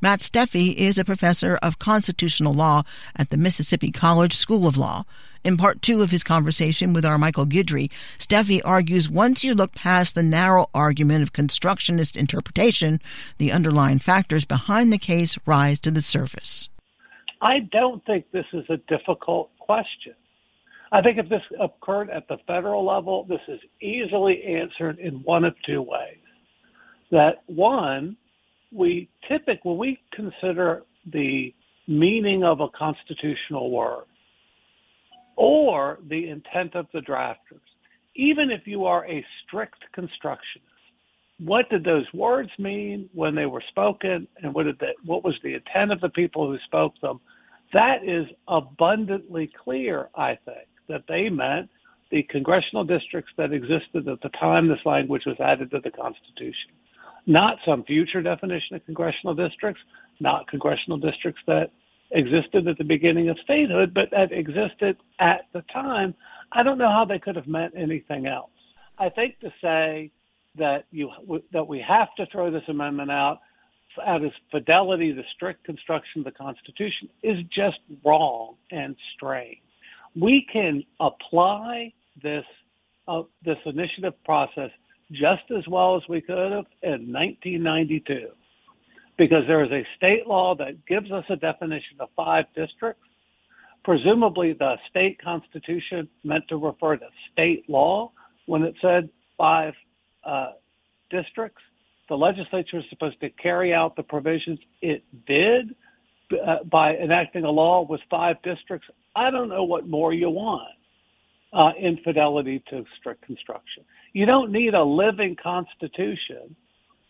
Matt 0.00 0.20
Steffey 0.20 0.74
is 0.74 0.98
a 0.98 1.04
professor 1.04 1.58
of 1.62 1.78
constitutional 1.78 2.54
law 2.54 2.82
at 3.14 3.28
the 3.28 3.36
Mississippi 3.36 3.90
College 3.90 4.34
School 4.34 4.66
of 4.66 4.78
Law. 4.78 5.04
In 5.44 5.58
part 5.58 5.82
two 5.82 6.00
of 6.00 6.10
his 6.10 6.24
conversation 6.24 6.94
with 6.94 7.04
our 7.04 7.18
Michael 7.18 7.46
Guidry, 7.46 7.90
Steffey 8.18 8.62
argues 8.64 9.10
once 9.10 9.44
you 9.44 9.54
look 9.54 9.72
past 9.72 10.14
the 10.14 10.22
narrow 10.22 10.70
argument 10.74 11.22
of 11.22 11.34
constructionist 11.34 12.16
interpretation, 12.16 13.00
the 13.36 13.52
underlying 13.52 13.98
factors 13.98 14.46
behind 14.46 14.90
the 14.90 14.98
case 14.98 15.38
rise 15.44 15.78
to 15.80 15.90
the 15.90 16.00
surface. 16.00 16.70
I 17.42 17.60
don't 17.70 18.04
think 18.06 18.30
this 18.32 18.46
is 18.54 18.64
a 18.70 18.78
difficult 18.88 19.50
question. 19.58 20.14
I 20.92 21.02
think 21.02 21.18
if 21.18 21.28
this 21.28 21.42
occurred 21.60 22.10
at 22.10 22.28
the 22.28 22.38
federal 22.46 22.84
level, 22.84 23.26
this 23.28 23.40
is 23.48 23.60
easily 23.82 24.42
answered 24.44 24.98
in 24.98 25.14
one 25.24 25.44
of 25.44 25.54
two 25.64 25.82
ways. 25.82 26.18
That 27.10 27.42
one, 27.46 28.16
we 28.72 29.08
typically, 29.28 29.60
when 29.62 29.78
we 29.78 29.98
consider 30.12 30.82
the 31.12 31.52
meaning 31.88 32.44
of 32.44 32.60
a 32.60 32.68
constitutional 32.68 33.70
word 33.70 34.04
or 35.36 35.98
the 36.08 36.28
intent 36.28 36.74
of 36.74 36.86
the 36.92 37.00
drafters, 37.00 37.60
even 38.14 38.50
if 38.50 38.66
you 38.66 38.84
are 38.84 39.06
a 39.06 39.24
strict 39.44 39.82
constructionist, 39.92 40.62
what 41.38 41.68
did 41.68 41.84
those 41.84 42.06
words 42.14 42.50
mean 42.58 43.10
when 43.12 43.34
they 43.34 43.46
were 43.46 43.62
spoken 43.68 44.26
and 44.42 44.54
what 44.54 44.64
did 44.64 44.78
that, 44.78 44.94
what 45.04 45.22
was 45.22 45.34
the 45.42 45.54
intent 45.54 45.92
of 45.92 46.00
the 46.00 46.08
people 46.10 46.48
who 46.48 46.56
spoke 46.64 46.94
them? 47.02 47.20
That 47.72 48.04
is 48.04 48.26
abundantly 48.48 49.50
clear, 49.62 50.08
I 50.14 50.38
think 50.44 50.68
that 50.88 51.04
they 51.08 51.28
meant 51.28 51.68
the 52.10 52.22
congressional 52.24 52.84
districts 52.84 53.32
that 53.36 53.52
existed 53.52 54.08
at 54.08 54.20
the 54.22 54.28
time 54.40 54.68
this 54.68 54.78
language 54.84 55.22
was 55.26 55.36
added 55.40 55.70
to 55.70 55.80
the 55.82 55.90
Constitution, 55.90 56.70
not 57.26 57.56
some 57.66 57.82
future 57.84 58.22
definition 58.22 58.76
of 58.76 58.84
congressional 58.86 59.34
districts, 59.34 59.80
not 60.20 60.46
congressional 60.48 60.98
districts 60.98 61.40
that 61.46 61.70
existed 62.12 62.68
at 62.68 62.78
the 62.78 62.84
beginning 62.84 63.28
of 63.28 63.36
statehood, 63.42 63.92
but 63.92 64.10
that 64.12 64.30
existed 64.30 64.96
at 65.18 65.46
the 65.52 65.62
time. 65.72 66.14
I 66.52 66.62
don't 66.62 66.78
know 66.78 66.88
how 66.88 67.04
they 67.04 67.18
could 67.18 67.36
have 67.36 67.48
meant 67.48 67.74
anything 67.76 68.26
else. 68.26 68.50
I 68.98 69.08
think 69.08 69.40
to 69.40 69.50
say 69.60 70.12
that 70.56 70.84
you 70.90 71.10
that 71.52 71.66
we 71.66 71.84
have 71.86 72.08
to 72.16 72.26
throw 72.32 72.50
this 72.50 72.62
amendment 72.68 73.10
out 73.10 73.40
out 74.06 74.22
of 74.22 74.30
fidelity 74.50 75.12
to 75.12 75.22
strict 75.34 75.64
construction 75.64 76.20
of 76.20 76.26
the 76.26 76.30
Constitution 76.30 77.08
is 77.22 77.38
just 77.54 77.78
wrong 78.04 78.54
and 78.70 78.94
strange 79.16 79.65
we 80.20 80.46
can 80.52 80.82
apply 81.00 81.92
this 82.22 82.44
uh, 83.08 83.22
this 83.44 83.58
initiative 83.66 84.14
process 84.24 84.70
just 85.12 85.42
as 85.56 85.62
well 85.68 85.96
as 85.96 86.02
we 86.08 86.20
could 86.20 86.36
have 86.52 86.66
in 86.82 87.12
1992 87.12 88.28
because 89.16 89.44
there 89.46 89.64
is 89.64 89.70
a 89.70 89.86
state 89.96 90.26
law 90.26 90.54
that 90.56 90.84
gives 90.86 91.10
us 91.12 91.24
a 91.30 91.36
definition 91.36 91.96
of 92.00 92.08
five 92.16 92.44
districts. 92.54 93.02
Presumably, 93.84 94.52
the 94.52 94.74
state 94.90 95.20
constitution 95.22 96.08
meant 96.24 96.44
to 96.48 96.56
refer 96.56 96.96
to 96.96 97.06
state 97.32 97.68
law 97.68 98.10
when 98.46 98.62
it 98.62 98.74
said 98.82 99.08
five 99.38 99.74
uh, 100.24 100.52
districts. 101.10 101.62
The 102.08 102.16
legislature 102.16 102.78
is 102.78 102.84
supposed 102.90 103.20
to 103.20 103.30
carry 103.30 103.72
out 103.72 103.94
the 103.96 104.02
provisions 104.02 104.58
it 104.82 105.04
did 105.26 105.74
uh, 106.32 106.64
by 106.64 106.94
enacting 106.96 107.44
a 107.44 107.50
law 107.50 107.86
with 107.88 108.00
five 108.10 108.36
districts 108.42 108.88
I 109.16 109.30
don't 109.30 109.48
know 109.48 109.64
what 109.64 109.88
more 109.88 110.12
you 110.12 110.28
want 110.28 110.76
uh, 111.52 111.70
in 111.80 111.96
fidelity 112.04 112.62
to 112.68 112.84
strict 112.98 113.22
construction. 113.22 113.82
You 114.12 114.26
don't 114.26 114.52
need 114.52 114.74
a 114.74 114.84
living 114.84 115.36
constitution 115.42 116.54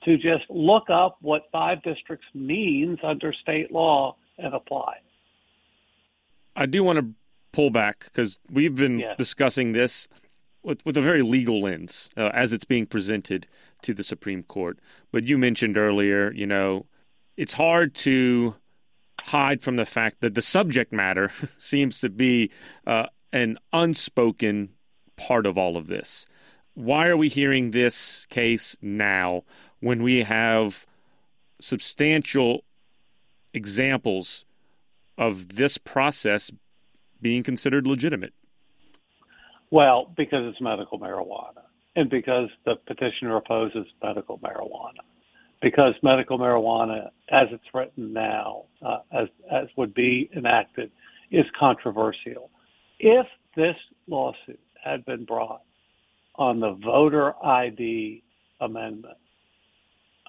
to 0.04 0.16
just 0.16 0.44
look 0.48 0.88
up 0.88 1.16
what 1.20 1.42
five 1.50 1.82
districts 1.82 2.26
means 2.32 3.00
under 3.02 3.32
state 3.32 3.72
law 3.72 4.16
and 4.38 4.54
apply. 4.54 4.98
I 6.54 6.66
do 6.66 6.84
want 6.84 7.00
to 7.00 7.08
pull 7.52 7.70
back 7.70 8.04
because 8.04 8.38
we've 8.48 8.76
been 8.76 9.00
yes. 9.00 9.16
discussing 9.18 9.72
this 9.72 10.06
with, 10.62 10.84
with 10.86 10.96
a 10.96 11.02
very 11.02 11.22
legal 11.22 11.60
lens 11.60 12.08
uh, 12.16 12.30
as 12.32 12.52
it's 12.52 12.64
being 12.64 12.86
presented 12.86 13.48
to 13.82 13.92
the 13.92 14.04
Supreme 14.04 14.44
Court. 14.44 14.78
But 15.10 15.24
you 15.24 15.38
mentioned 15.38 15.76
earlier, 15.76 16.32
you 16.32 16.46
know, 16.46 16.86
it's 17.36 17.54
hard 17.54 17.94
to 17.96 18.54
hide 19.26 19.60
from 19.62 19.76
the 19.76 19.86
fact 19.86 20.20
that 20.20 20.34
the 20.34 20.42
subject 20.42 20.92
matter 20.92 21.30
seems 21.58 22.00
to 22.00 22.08
be 22.08 22.50
uh, 22.86 23.06
an 23.32 23.58
unspoken 23.72 24.70
part 25.16 25.46
of 25.46 25.58
all 25.58 25.76
of 25.76 25.88
this. 25.88 26.26
Why 26.74 27.08
are 27.08 27.16
we 27.16 27.28
hearing 27.28 27.70
this 27.70 28.26
case 28.28 28.76
now 28.80 29.42
when 29.80 30.02
we 30.02 30.22
have 30.22 30.86
substantial 31.60 32.64
examples 33.54 34.44
of 35.16 35.56
this 35.56 35.78
process 35.78 36.50
being 37.20 37.42
considered 37.42 37.86
legitimate? 37.86 38.34
Well, 39.70 40.12
because 40.16 40.40
it's 40.44 40.60
medical 40.60 41.00
marijuana 41.00 41.64
and 41.96 42.10
because 42.10 42.50
the 42.64 42.76
petitioner 42.86 43.36
opposes 43.36 43.86
medical 44.02 44.38
marijuana 44.38 45.02
because 45.66 45.94
medical 46.00 46.38
marijuana, 46.38 47.08
as 47.28 47.48
it's 47.50 47.64
written 47.74 48.12
now, 48.12 48.66
uh, 48.86 48.98
as 49.10 49.26
as 49.50 49.66
would 49.76 49.92
be 49.94 50.30
enacted, 50.36 50.92
is 51.32 51.44
controversial. 51.58 52.50
If 53.00 53.26
this 53.56 53.74
lawsuit 54.06 54.60
had 54.80 55.04
been 55.06 55.24
brought 55.24 55.62
on 56.36 56.60
the 56.60 56.78
voter 56.84 57.34
ID 57.44 58.22
amendment, 58.60 59.16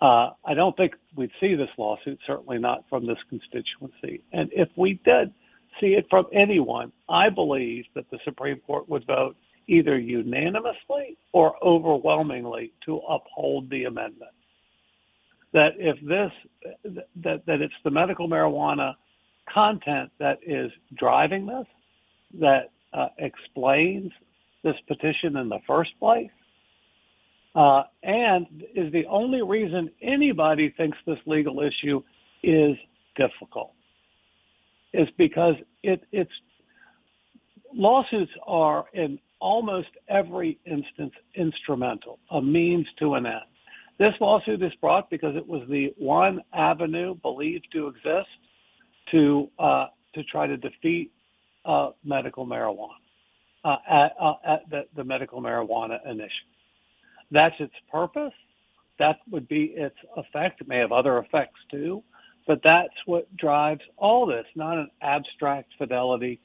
uh, 0.01 0.32
I 0.44 0.56
don't 0.56 0.75
think 0.75 0.94
we'd 1.15 1.29
see 1.39 1.53
this 1.53 1.70
lawsuit. 1.77 2.17
Certainly 2.25 2.58
not 2.58 2.86
from 2.89 3.06
this 3.06 3.20
constituency. 3.29 4.24
And 4.34 4.50
if 4.51 4.70
we 4.75 5.00
did 5.06 5.32
see 5.79 5.94
it 6.00 6.08
from 6.10 6.25
anyone, 6.34 6.91
I 7.08 7.29
believe 7.29 7.86
that 7.94 8.10
the 8.10 8.17
Supreme 8.25 8.60
Court 8.65 8.89
would 8.89 9.06
vote 9.06 9.36
either 9.67 10.00
unanimously 10.00 11.15
or 11.32 11.63
overwhelmingly 11.63 12.74
to 12.88 13.01
uphold 13.08 13.70
the 13.70 13.84
amendment 13.84 14.32
that 15.54 15.70
if 15.77 15.98
this 16.01 16.32
that 17.16 17.46
that 17.46 17.62
it's 17.62 17.74
the 17.84 17.92
medical 17.92 18.27
marijuana 18.27 18.94
content 19.51 20.12
that 20.20 20.39
is 20.46 20.72
driving 20.98 21.46
this 21.46 21.66
that 22.39 22.72
uh, 22.94 23.08
explains 23.18 24.12
this 24.63 24.75
petition 24.88 25.38
in 25.38 25.50
the 25.50 25.60
first 25.66 25.92
place 26.00 26.30
uh, 27.56 27.84
and 28.04 28.46
is 28.75 28.92
the 28.92 29.06
only 29.10 29.42
reason 29.42 29.89
anybody 30.01 30.74
thinks 30.77 30.98
this 31.08 31.18
legal 31.25 31.62
issue 31.62 32.01
is 32.44 32.77
difficult 33.16 33.72
is 34.94 35.08
because 35.18 35.56
it, 35.84 36.01
it's 36.12 36.32
lawsuits 37.74 38.32
are 38.46 38.86
in 38.94 39.20
almost 39.39 39.89
every 40.08 40.60
instance 40.66 41.13
instrumental, 41.36 42.20
a 42.32 42.42
means 42.42 42.86
to 43.00 43.16
an 43.16 43.25
end. 43.25 43.36
This 44.00 44.13
lawsuit 44.22 44.62
is 44.62 44.72
brought 44.80 45.10
because 45.10 45.36
it 45.36 45.48
was 45.48 45.68
the 45.70 45.94
one 45.98 46.42
avenue 46.54 47.16
believed 47.16 47.68
to 47.74 47.88
exist 47.88 48.30
to 49.12 49.50
uh, 49.58 49.88
to 50.13 50.24
try 50.24 50.48
to 50.48 50.58
defeat 50.58 51.12
uh, 51.66 51.92
medical 52.04 52.46
marijuana 52.46 52.89
uh, 53.66 53.75
at, 53.89 54.12
uh, 54.20 54.34
at 54.46 54.70
the, 54.70 54.82
the 54.96 55.04
medical 55.04 55.42
marijuana 55.42 56.00
initiative. 56.06 56.32
That's 57.32 57.56
its 57.60 57.74
purpose. 57.92 58.34
That 59.00 59.18
would 59.30 59.48
be 59.48 59.74
its 59.75 59.96
effect. 60.16 60.62
It 60.62 60.68
may 60.68 60.77
have 60.77 60.92
other 60.92 61.20
effects 61.20 61.60
too, 61.70 62.04
but 62.48 62.62
that's 62.63 62.94
what 63.06 63.36
drives 63.38 63.82
all 63.98 64.25
this, 64.25 64.46
not 64.56 64.77
an 64.77 64.89
abstract 65.01 65.74
fidelity 65.77 66.39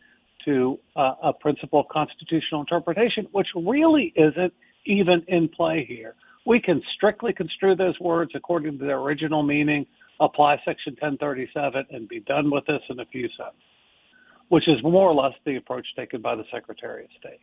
to 0.45 0.79
uh, 0.97 1.15
a 1.23 1.33
principle 1.33 1.81
of 1.81 1.87
constitutional 1.89 2.61
interpretation, 2.61 3.27
which 3.33 3.47
really 3.55 4.13
isn't 4.17 4.53
even 4.87 5.23
in 5.29 5.49
play 5.49 5.85
here. 5.89 6.15
We 6.47 6.61
can 6.61 6.83
strictly 6.97 7.33
construe 7.33 7.77
those 7.77 7.99
words 8.01 8.33
according 8.35 8.79
to 8.79 8.85
their 8.85 8.99
original 8.99 9.43
meaning, 9.43 9.87
apply 10.21 10.57
Section 10.65 10.95
1037, 11.01 11.87
and 11.91 12.09
be 12.09 12.21
done 12.21 12.51
with 12.51 12.67
this 12.67 12.83
in 12.91 13.01
a 13.01 13.07
few 13.07 13.29
sentences, 13.37 13.63
which 14.49 14.69
is 14.69 14.83
more 14.83 15.09
or 15.09 15.15
less 15.15 15.35
the 15.45 15.57
approach 15.57 15.87
taken 15.97 16.21
by 16.21 16.35
the 16.35 16.45
Secretary 16.53 17.05
of 17.05 17.11
State 17.19 17.41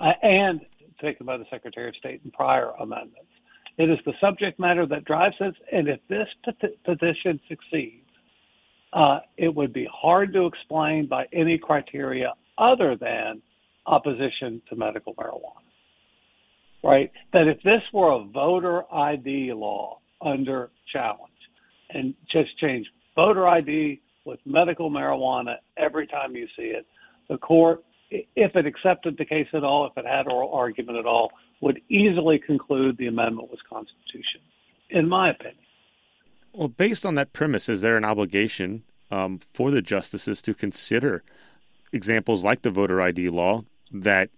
uh, 0.00 0.12
and 0.22 0.60
taken 1.00 1.26
by 1.26 1.36
the 1.36 1.44
Secretary 1.50 1.88
of 1.88 1.96
State 1.96 2.20
in 2.24 2.30
prior 2.30 2.70
amendments. 2.80 3.30
It 3.76 3.90
is 3.90 3.98
the 4.04 4.12
subject 4.20 4.58
matter 4.58 4.86
that 4.86 5.04
drives 5.04 5.36
this, 5.38 5.54
and 5.72 5.88
if 5.88 6.00
this 6.08 6.26
petition 6.84 7.40
succeeds, 7.48 8.04
uh, 8.92 9.20
it 9.36 9.54
would 9.54 9.72
be 9.72 9.88
hard 9.92 10.32
to 10.32 10.46
explain 10.46 11.06
by 11.06 11.26
any 11.32 11.58
criteria 11.58 12.32
other 12.56 12.96
than 12.96 13.40
opposition 13.86 14.60
to 14.68 14.76
medical 14.76 15.14
marijuana. 15.14 15.67
Right? 16.82 17.10
That 17.32 17.48
if 17.48 17.62
this 17.62 17.82
were 17.92 18.12
a 18.12 18.24
voter 18.24 18.82
ID 18.92 19.52
law 19.52 19.98
under 20.20 20.70
challenge 20.92 21.32
and 21.90 22.14
just 22.30 22.56
change 22.58 22.86
voter 23.14 23.48
ID 23.48 24.00
with 24.24 24.38
medical 24.44 24.90
marijuana 24.90 25.56
every 25.76 26.06
time 26.06 26.36
you 26.36 26.46
see 26.56 26.64
it, 26.64 26.86
the 27.28 27.38
court, 27.38 27.82
if 28.10 28.56
it 28.56 28.66
accepted 28.66 29.16
the 29.18 29.24
case 29.24 29.48
at 29.52 29.64
all, 29.64 29.86
if 29.86 29.96
it 29.96 30.06
had 30.06 30.26
oral 30.28 30.52
argument 30.52 30.98
at 30.98 31.06
all, 31.06 31.32
would 31.60 31.80
easily 31.88 32.38
conclude 32.38 32.96
the 32.96 33.06
amendment 33.06 33.50
was 33.50 33.58
constitutional, 33.68 34.44
in 34.90 35.08
my 35.08 35.30
opinion. 35.30 35.56
Well, 36.52 36.68
based 36.68 37.04
on 37.04 37.14
that 37.16 37.32
premise, 37.32 37.68
is 37.68 37.80
there 37.80 37.96
an 37.96 38.04
obligation 38.04 38.84
um, 39.10 39.40
for 39.52 39.70
the 39.70 39.82
justices 39.82 40.40
to 40.42 40.54
consider 40.54 41.22
examples 41.92 42.44
like 42.44 42.62
the 42.62 42.70
voter 42.70 43.00
ID 43.00 43.28
law 43.30 43.64
that 43.92 44.30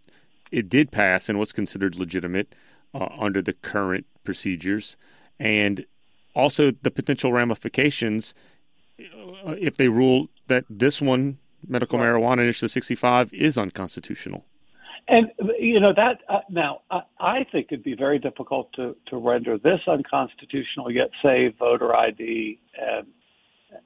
it 0.50 0.68
did 0.68 0.90
pass 0.90 1.28
and 1.28 1.38
was 1.38 1.52
considered 1.52 1.96
legitimate 1.96 2.54
uh, 2.94 3.08
under 3.18 3.40
the 3.42 3.52
current 3.52 4.06
procedures, 4.24 4.96
and 5.38 5.86
also 6.34 6.72
the 6.82 6.90
potential 6.90 7.32
ramifications 7.32 8.34
uh, 9.46 9.54
if 9.58 9.76
they 9.76 9.88
rule 9.88 10.28
that 10.48 10.64
this 10.68 11.00
one, 11.00 11.38
medical 11.66 11.98
marijuana 11.98 12.40
initiative 12.40 12.70
65, 12.70 13.32
is 13.32 13.56
unconstitutional? 13.56 14.44
And 15.08 15.30
you 15.58 15.80
know 15.80 15.92
that 15.94 16.18
uh, 16.28 16.40
now 16.50 16.82
I, 16.90 17.00
I 17.18 17.46
think 17.50 17.68
it'd 17.70 17.82
be 17.82 17.94
very 17.94 18.18
difficult 18.18 18.72
to 18.74 18.94
to 19.06 19.16
render 19.16 19.58
this 19.58 19.80
unconstitutional, 19.88 20.90
yet 20.90 21.10
say 21.22 21.48
voter 21.58 21.96
ID 21.96 22.60
and 22.78 23.06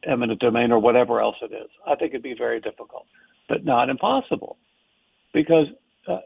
eminent 0.04 0.40
domain 0.40 0.72
or 0.72 0.78
whatever 0.80 1.20
else 1.20 1.36
it 1.40 1.52
is. 1.52 1.70
I 1.86 1.94
think 1.94 2.10
it'd 2.10 2.22
be 2.22 2.34
very 2.36 2.60
difficult, 2.60 3.06
but 3.48 3.64
not 3.64 3.88
impossible, 3.88 4.58
because 5.32 5.66
uh, 6.08 6.18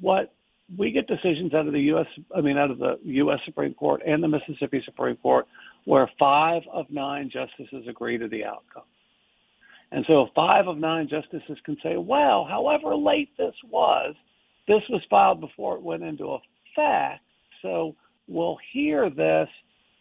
what 0.00 0.32
we 0.78 0.90
get 0.90 1.06
decisions 1.06 1.54
out 1.54 1.66
of 1.66 1.72
the 1.72 1.80
U.S. 1.80 2.06
I 2.36 2.40
mean, 2.40 2.56
out 2.56 2.70
of 2.70 2.78
the 2.78 2.98
U.S. 3.02 3.38
Supreme 3.44 3.74
Court 3.74 4.02
and 4.06 4.22
the 4.22 4.28
Mississippi 4.28 4.82
Supreme 4.84 5.16
Court, 5.16 5.46
where 5.84 6.10
five 6.18 6.62
of 6.72 6.86
nine 6.90 7.30
justices 7.30 7.86
agree 7.88 8.18
to 8.18 8.28
the 8.28 8.44
outcome. 8.44 8.84
And 9.92 10.04
so 10.08 10.28
five 10.34 10.66
of 10.66 10.78
nine 10.78 11.08
justices 11.08 11.58
can 11.64 11.76
say, 11.82 11.96
well, 11.96 12.44
however 12.48 12.96
late 12.96 13.30
this 13.38 13.54
was, 13.70 14.14
this 14.66 14.82
was 14.88 15.02
filed 15.10 15.40
before 15.40 15.76
it 15.76 15.82
went 15.82 16.02
into 16.02 16.24
effect. 16.24 17.22
So 17.62 17.94
we'll 18.26 18.58
hear 18.72 19.10
this, 19.10 19.48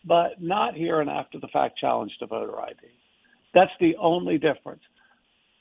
but 0.05 0.41
not 0.41 0.73
hear 0.73 1.01
an 1.01 1.09
after 1.09 1.39
the 1.39 1.47
fact 1.49 1.77
challenge 1.77 2.11
to 2.19 2.25
voter 2.25 2.59
ID. 2.59 2.77
That's 3.53 3.71
the 3.79 3.95
only 3.97 4.37
difference. 4.37 4.81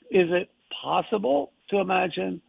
Is 0.09 0.27
it 0.31 0.49
possible 0.81 1.51
to 1.69 1.79
imagine 1.79 2.41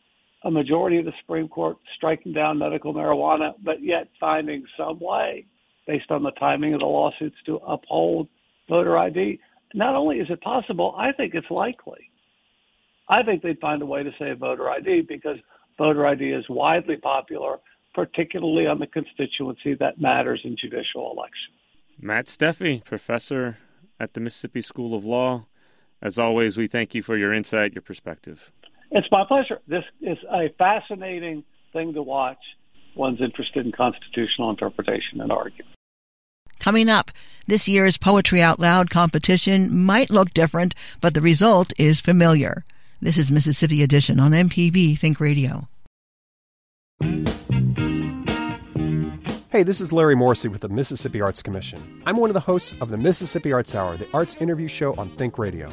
a 0.45 0.51
majority 0.51 0.99
of 0.99 1.05
the 1.05 1.13
Supreme 1.21 1.49
Court 1.49 1.77
striking 1.97 2.33
down 2.33 2.59
medical 2.59 2.95
marijuana, 2.95 3.53
but 3.63 3.83
yet 3.83 4.09
finding 4.21 4.65
some 4.77 4.99
way, 5.01 5.47
based 5.87 6.11
on 6.11 6.23
the 6.23 6.33
timing 6.33 6.75
of 6.75 6.81
the 6.81 6.87
lawsuits, 6.87 7.37
to 7.47 7.57
uphold 7.57 8.29
voter 8.69 8.97
ID? 8.97 9.41
not 9.75 9.97
only 9.97 10.19
is 10.19 10.29
it 10.31 10.41
possible, 10.41 10.95
I 10.97 11.13
think 11.13 11.35
it's 11.35 11.51
likely. 11.51 12.11
I 13.09 13.23
think 13.23 13.43
they'd 13.43 13.59
find 13.59 13.83
a 13.83 13.87
way 13.87 14.03
to 14.03 14.11
say 14.19 14.33
voter 14.33 14.71
ID 14.71 15.03
because 15.03 15.37
voter 15.77 16.07
ID 16.07 16.31
is 16.31 16.45
widely 16.49 16.97
popular, 16.97 17.59
particularly 17.93 18.67
on 18.67 18.79
the 18.79 18.87
constituency 18.87 19.75
that 19.75 20.01
matters 20.01 20.41
in 20.45 20.57
judicial 20.57 21.13
elections. 21.13 21.59
Matt 22.01 22.27
Steffey, 22.27 22.83
professor 22.83 23.59
at 24.01 24.15
the 24.15 24.21
Mississippi 24.21 24.63
School 24.63 24.97
of 24.97 25.05
Law. 25.05 25.47
As 26.01 26.19
always, 26.19 26.57
we 26.57 26.67
thank 26.67 26.95
you 26.95 27.03
for 27.03 27.17
your 27.17 27.33
insight, 27.33 27.75
your 27.75 27.83
perspective. 27.83 28.53
It's 28.95 29.09
my 29.11 29.25
pleasure. 29.27 29.61
This 29.67 29.83
is 30.01 30.19
a 30.33 30.55
fascinating 30.57 31.43
thing 31.73 31.95
to 31.95 32.03
watch. 32.03 32.39
One's 32.95 33.21
interested 33.21 33.67
in 33.67 33.73
constitutional 33.73 34.51
interpretation 34.51 35.21
and 35.21 35.33
argument. 35.33 35.75
Coming 36.61 36.89
up, 36.89 37.11
this 37.49 37.67
year's 37.67 37.97
Poetry 37.97 38.41
Out 38.41 38.61
Loud 38.61 38.91
competition 38.91 39.77
might 39.77 40.11
look 40.11 40.33
different, 40.33 40.77
but 41.01 41.13
the 41.13 41.21
result 41.21 41.73
is 41.77 42.01
familiar. 42.01 42.65
This 43.03 43.19
is 43.19 43.33
Mississippi 43.33 43.83
Edition 43.83 44.21
on 44.21 44.31
MPB 44.31 44.97
Think 44.97 45.19
Radio. 45.19 45.69
Hey, 49.51 49.65
this 49.65 49.81
is 49.81 49.93
Larry 49.93 50.15
Morrissey 50.15 50.49
with 50.49 50.61
the 50.61 50.69
Mississippi 50.69 51.21
Arts 51.21 51.43
Commission. 51.43 52.03
I'm 52.07 52.17
one 52.17 52.31
of 52.31 52.35
the 52.35 52.41
hosts 52.41 52.75
of 52.81 52.91
the 52.91 52.99
Mississippi 52.99 53.53
Arts 53.53 53.75
Hour, 53.75 53.97
the 53.97 54.09
arts 54.15 54.37
interview 54.37 54.69
show 54.69 54.95
on 54.95 55.11
Think 55.11 55.37
Radio. 55.37 55.73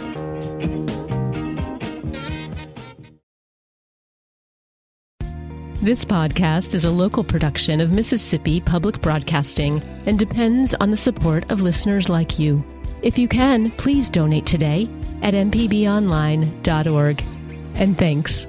This 5.81 6.05
podcast 6.05 6.75
is 6.75 6.85
a 6.85 6.91
local 6.91 7.23
production 7.23 7.81
of 7.81 7.91
Mississippi 7.91 8.61
Public 8.61 9.01
Broadcasting 9.01 9.81
and 10.05 10.19
depends 10.19 10.75
on 10.75 10.91
the 10.91 10.95
support 10.95 11.49
of 11.49 11.63
listeners 11.63 12.07
like 12.07 12.37
you. 12.37 12.63
If 13.01 13.17
you 13.17 13.27
can, 13.27 13.71
please 13.71 14.07
donate 14.07 14.45
today 14.45 14.87
at 15.23 15.33
mpbonline.org. 15.33 17.23
And 17.73 17.97
thanks. 17.97 18.45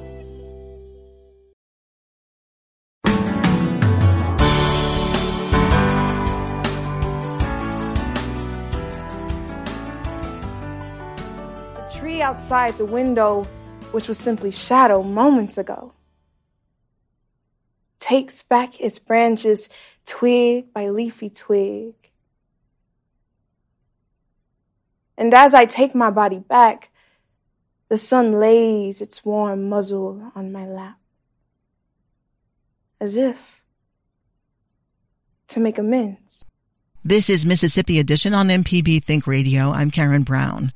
The 11.77 11.93
tree 11.95 12.21
outside 12.21 12.77
the 12.77 12.85
window, 12.85 13.45
which 13.93 14.07
was 14.07 14.19
simply 14.19 14.51
shadow 14.51 15.03
moments 15.03 15.57
ago, 15.57 15.95
takes 18.03 18.43
back 18.43 18.81
its 18.81 18.99
branches 18.99 19.69
twig 20.05 20.73
by 20.75 20.89
leafy 20.89 21.31
twig. 21.31 21.95
And 25.17 25.33
as 25.33 25.55
I 25.55 25.67
take 25.67 25.95
my 25.95 26.11
body 26.11 26.41
back, 26.41 26.91
the 27.89 27.97
sun 27.97 28.41
lays 28.41 29.01
its 29.01 29.25
warm 29.25 29.69
muzzle 29.69 30.33
on 30.35 30.51
my 30.51 30.67
lap, 30.67 30.99
as 33.01 33.17
if 33.17 33.63
to 35.49 35.61
make 35.61 35.79
amends. 35.79 36.45
This 37.05 37.31
is 37.31 37.47
Mississippi 37.47 38.01
Edition 38.01 38.35
on 38.35 38.49
MPB 38.49 39.05
Think 39.05 39.29
Radio. 39.29 39.71
I'm 39.71 39.93
Karen 39.93 40.23
Brown. 40.23 40.73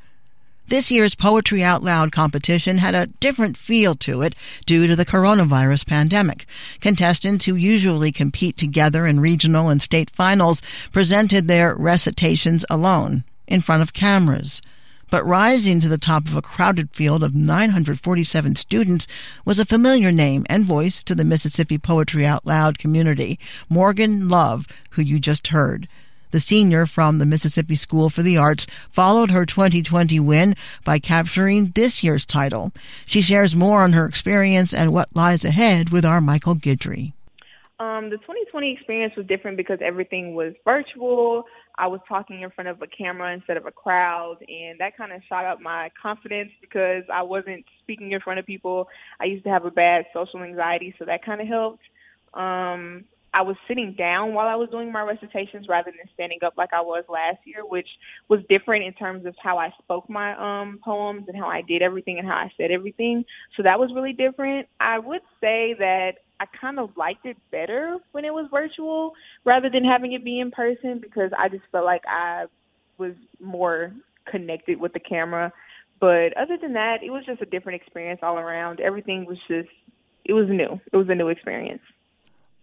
This 0.68 0.90
year's 0.90 1.14
Poetry 1.14 1.62
Out 1.62 1.84
Loud 1.84 2.10
competition 2.10 2.78
had 2.78 2.92
a 2.92 3.06
different 3.06 3.56
feel 3.56 3.94
to 3.96 4.22
it 4.22 4.34
due 4.66 4.88
to 4.88 4.96
the 4.96 5.06
coronavirus 5.06 5.86
pandemic. 5.86 6.44
Contestants 6.80 7.44
who 7.44 7.54
usually 7.54 8.10
compete 8.10 8.56
together 8.56 9.06
in 9.06 9.20
regional 9.20 9.68
and 9.68 9.80
state 9.80 10.10
finals 10.10 10.62
presented 10.90 11.46
their 11.46 11.76
recitations 11.76 12.64
alone 12.68 13.22
in 13.46 13.60
front 13.60 13.82
of 13.82 13.92
cameras. 13.92 14.60
but 15.08 15.24
rising 15.24 15.78
to 15.80 15.88
the 15.88 15.98
top 15.98 16.26
of 16.26 16.34
a 16.36 16.42
crowded 16.42 16.90
field 16.90 17.22
of 17.22 17.32
947 17.32 18.56
students 18.56 19.06
was 19.44 19.60
a 19.60 19.64
familiar 19.64 20.10
name 20.10 20.44
and 20.48 20.64
voice 20.64 21.04
to 21.04 21.14
the 21.14 21.24
Mississippi 21.24 21.78
Poetry 21.78 22.26
Out 22.26 22.44
Loud 22.44 22.76
community, 22.76 23.38
Morgan 23.68 24.28
Love, 24.28 24.66
who 24.90 25.02
you 25.02 25.20
just 25.20 25.46
heard. 25.46 25.86
The 26.30 26.40
senior 26.40 26.86
from 26.86 27.18
the 27.18 27.26
Mississippi 27.26 27.76
School 27.76 28.10
for 28.10 28.22
the 28.22 28.36
Arts 28.36 28.66
followed 28.90 29.30
her 29.30 29.46
2020 29.46 30.18
win 30.20 30.54
by 30.84 30.98
capturing 30.98 31.68
this 31.68 32.02
year's 32.02 32.24
title. 32.24 32.72
She 33.04 33.20
shares 33.20 33.54
more 33.54 33.82
on 33.82 33.92
her 33.92 34.06
experience 34.06 34.74
and 34.74 34.92
what 34.92 35.14
lies 35.14 35.44
ahead 35.44 35.90
with 35.90 36.04
our 36.04 36.20
Michael 36.20 36.54
Guidry. 36.54 37.12
Um, 37.78 38.08
the 38.08 38.16
2020 38.16 38.72
experience 38.72 39.14
was 39.16 39.26
different 39.26 39.58
because 39.58 39.78
everything 39.82 40.34
was 40.34 40.54
virtual. 40.64 41.44
I 41.78 41.88
was 41.88 42.00
talking 42.08 42.40
in 42.40 42.50
front 42.50 42.68
of 42.68 42.80
a 42.80 42.86
camera 42.86 43.34
instead 43.34 43.58
of 43.58 43.66
a 43.66 43.70
crowd, 43.70 44.38
and 44.48 44.80
that 44.80 44.96
kind 44.96 45.12
of 45.12 45.20
shot 45.28 45.44
up 45.44 45.60
my 45.60 45.90
confidence 46.00 46.50
because 46.62 47.04
I 47.12 47.22
wasn't 47.22 47.66
speaking 47.82 48.12
in 48.12 48.20
front 48.20 48.38
of 48.38 48.46
people. 48.46 48.88
I 49.20 49.26
used 49.26 49.44
to 49.44 49.50
have 49.50 49.66
a 49.66 49.70
bad 49.70 50.06
social 50.14 50.42
anxiety, 50.42 50.94
so 50.98 51.04
that 51.04 51.22
kind 51.22 51.40
of 51.42 51.48
helped. 51.48 51.82
Um, 52.32 53.04
I 53.36 53.42
was 53.42 53.56
sitting 53.68 53.94
down 53.98 54.32
while 54.32 54.48
I 54.48 54.54
was 54.56 54.70
doing 54.70 54.90
my 54.90 55.02
recitations 55.02 55.66
rather 55.68 55.90
than 55.90 56.08
standing 56.14 56.38
up 56.44 56.54
like 56.56 56.70
I 56.72 56.80
was 56.80 57.04
last 57.10 57.38
year, 57.44 57.66
which 57.66 57.88
was 58.30 58.40
different 58.48 58.84
in 58.84 58.94
terms 58.94 59.26
of 59.26 59.34
how 59.42 59.58
I 59.58 59.70
spoke 59.82 60.08
my 60.08 60.32
um 60.36 60.80
poems 60.82 61.26
and 61.28 61.36
how 61.36 61.46
I 61.46 61.60
did 61.60 61.82
everything 61.82 62.18
and 62.18 62.26
how 62.26 62.36
I 62.36 62.50
said 62.56 62.70
everything. 62.70 63.26
So 63.56 63.62
that 63.64 63.78
was 63.78 63.90
really 63.94 64.14
different. 64.14 64.68
I 64.80 64.98
would 64.98 65.20
say 65.42 65.76
that 65.78 66.12
I 66.40 66.46
kind 66.58 66.78
of 66.78 66.96
liked 66.96 67.26
it 67.26 67.36
better 67.52 67.98
when 68.12 68.24
it 68.24 68.32
was 68.32 68.48
virtual 68.50 69.12
rather 69.44 69.68
than 69.70 69.84
having 69.84 70.14
it 70.14 70.24
be 70.24 70.40
in 70.40 70.50
person 70.50 70.98
because 71.02 71.30
I 71.38 71.50
just 71.50 71.64
felt 71.72 71.84
like 71.84 72.02
I 72.08 72.46
was 72.98 73.12
more 73.38 73.92
connected 74.30 74.80
with 74.80 74.94
the 74.94 75.00
camera. 75.00 75.52
But 76.00 76.36
other 76.38 76.56
than 76.60 76.72
that, 76.74 76.98
it 77.02 77.10
was 77.10 77.24
just 77.26 77.42
a 77.42 77.46
different 77.46 77.82
experience 77.82 78.20
all 78.22 78.38
around. 78.38 78.80
Everything 78.80 79.26
was 79.26 79.38
just 79.46 79.68
it 80.24 80.32
was 80.32 80.46
new. 80.48 80.80
It 80.92 80.96
was 80.96 81.08
a 81.10 81.14
new 81.14 81.28
experience. 81.28 81.82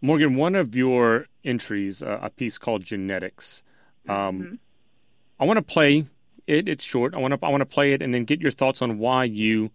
Morgan, 0.04 0.36
one 0.36 0.54
of 0.54 0.76
your 0.76 1.28
entries, 1.46 2.04
uh, 2.04 2.20
a 2.22 2.30
piece 2.30 2.58
called 2.58 2.84
Genetics. 2.84 3.64
Um, 4.10 4.16
mm-hmm. 4.16 4.56
I 5.40 5.46
want 5.46 5.58
to 5.58 5.62
play 5.62 6.08
it. 6.46 6.68
It's 6.68 6.84
short. 6.84 7.16
I 7.16 7.20
want 7.20 7.34
to 7.34 7.40
I 7.42 7.50
want 7.50 7.62
to 7.62 7.66
play 7.66 7.94
it 7.94 8.02
and 8.02 8.14
then 8.14 8.26
get 8.26 8.42
your 8.42 8.52
thoughts 8.52 8.82
on 8.82 9.00
why 9.00 9.24
you 9.24 9.72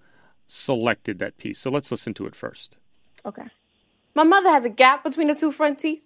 selected 0.46 1.18
that 1.20 1.38
piece. 1.38 1.58
So 1.58 1.70
let's 1.70 1.90
listen 1.90 2.12
to 2.12 2.26
it 2.26 2.34
first. 2.36 2.76
Okay. 3.24 3.46
My 4.14 4.22
mother 4.22 4.50
has 4.50 4.66
a 4.66 4.70
gap 4.70 5.02
between 5.02 5.28
the 5.28 5.34
two 5.34 5.50
front 5.50 5.78
teeth. 5.78 6.02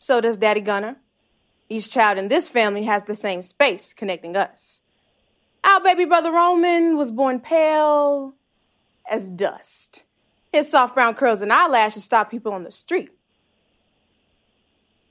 So 0.00 0.20
does 0.20 0.38
Daddy 0.38 0.60
Gunnar. 0.60 0.96
Each 1.68 1.88
child 1.88 2.18
in 2.18 2.26
this 2.26 2.48
family 2.48 2.82
has 2.82 3.04
the 3.04 3.14
same 3.14 3.42
space 3.42 3.92
connecting 3.92 4.36
us. 4.36 4.80
Our 5.62 5.80
baby 5.80 6.04
brother 6.04 6.32
Roman 6.32 6.96
was 6.96 7.12
born 7.12 7.38
pale 7.38 8.34
as 9.08 9.30
dust. 9.30 10.02
His 10.52 10.68
soft 10.68 10.96
brown 10.96 11.14
curls 11.14 11.42
and 11.42 11.52
eyelashes 11.52 12.02
stop 12.02 12.28
people 12.28 12.52
on 12.52 12.64
the 12.64 12.72
street. 12.72 13.10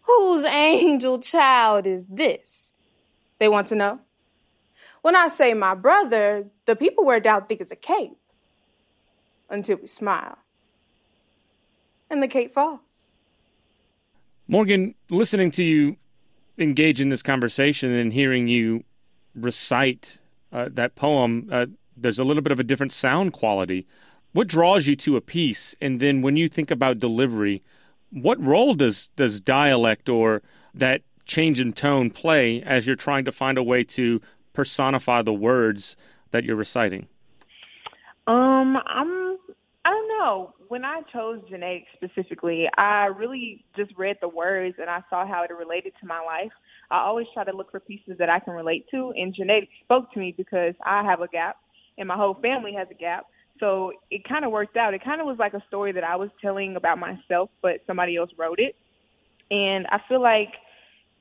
Whose 0.06 0.46
angel 0.46 1.20
child 1.20 1.86
is 1.86 2.08
this? 2.08 2.74
They 3.40 3.48
want 3.48 3.68
to 3.68 3.76
know. 3.76 4.00
When 5.02 5.16
I 5.16 5.28
say 5.28 5.54
my 5.54 5.76
brother, 5.76 6.48
the 6.66 6.76
people 6.76 7.06
wear 7.06 7.20
doubt 7.20 7.48
think 7.48 7.62
it's 7.62 7.72
a 7.72 7.76
cape. 7.76 8.18
Until 9.50 9.78
we 9.78 9.88
smile. 9.88 10.38
And 12.10 12.24
the 12.24 12.28
cape 12.28 12.54
falls. 12.54 13.12
Morgan, 14.48 14.96
listening 15.10 15.52
to 15.52 15.64
you 15.64 15.98
engage 16.58 17.02
in 17.02 17.10
this 17.10 17.22
conversation 17.22 17.92
and 17.92 18.14
hearing 18.14 18.48
you 18.48 18.84
recite 19.36 20.20
uh, 20.52 20.70
that 20.72 20.96
poem, 20.96 21.50
uh, 21.52 21.66
there's 21.98 22.20
a 22.20 22.24
little 22.24 22.42
bit 22.42 22.52
of 22.52 22.60
a 22.60 22.64
different 22.64 22.94
sound 22.94 23.34
quality. 23.34 23.86
What 24.34 24.48
draws 24.48 24.88
you 24.88 24.96
to 24.98 25.18
a 25.18 25.22
piece? 25.22 25.76
And 25.82 26.00
then 26.00 26.22
when 26.22 26.38
you 26.38 26.50
think 26.50 26.72
about 26.72 27.00
delivery, 27.00 27.64
what 28.16 28.42
role 28.42 28.74
does 28.74 29.10
does 29.18 29.42
dialect 29.42 30.08
or 30.08 30.42
that 30.74 31.02
change 31.26 31.60
in 31.60 31.74
tone 31.74 32.10
play 32.10 32.62
as 32.62 32.88
you're 32.88 32.96
trying 32.96 33.26
to 33.26 33.32
find 33.32 33.58
a 33.58 33.64
way 33.64 33.84
to 33.84 34.22
personify 34.54 35.22
the 35.22 35.34
words 35.34 35.98
that 36.32 36.46
you're 36.46 36.56
reciting? 36.56 37.08
Um, 38.26 38.78
I'm 38.88 39.38
I 39.84 39.92
don't 39.92 40.08
know. 40.08 40.54
When 40.70 40.86
I 40.86 41.02
chose 41.14 41.42
genetics 41.50 41.88
specifically, 41.94 42.68
I 42.78 43.08
really 43.08 43.66
just 43.76 43.92
read 43.98 44.18
the 44.22 44.30
words 44.30 44.76
and 44.80 44.90
I 44.90 45.02
saw 45.10 45.28
how 45.28 45.44
it 45.44 45.52
related 45.52 45.94
to 46.00 46.08
my 46.08 46.22
life. 46.22 46.52
I 46.90 47.00
always 47.00 47.28
try 47.34 47.44
to 47.44 47.56
look 47.56 47.70
for 47.70 47.80
pieces 47.82 48.16
that 48.18 48.30
I 48.30 48.40
can 48.40 48.54
relate 48.54 48.86
to, 48.92 49.12
and 49.16 49.36
genetics 49.36 49.74
spoke 49.84 50.12
to 50.14 50.20
me 50.20 50.34
because 50.36 50.74
I 50.86 51.04
have 51.04 51.22
a 51.22 51.28
gap 51.28 51.58
and 51.98 52.08
my 52.08 52.16
whole 52.16 52.36
family 52.42 52.74
has 52.74 52.88
a 52.90 52.96
gap. 52.96 53.26
So 53.60 53.94
it 54.12 54.28
kind 54.28 54.46
of 54.46 54.52
worked 54.52 54.78
out. 54.78 54.94
It 54.94 55.04
kind 55.04 55.22
of 55.22 55.28
was 55.28 55.38
like 55.40 55.54
a 55.54 55.64
story 55.68 55.92
that 55.94 56.04
I 56.04 56.16
was 56.16 56.30
telling 56.42 56.76
about 56.76 57.00
myself, 57.00 57.50
but 57.62 57.82
somebody 57.88 58.18
else 58.18 58.32
wrote 58.38 58.60
it. 58.60 58.76
And 59.52 59.88
I 59.88 60.00
feel 60.10 60.22
like 60.22 60.50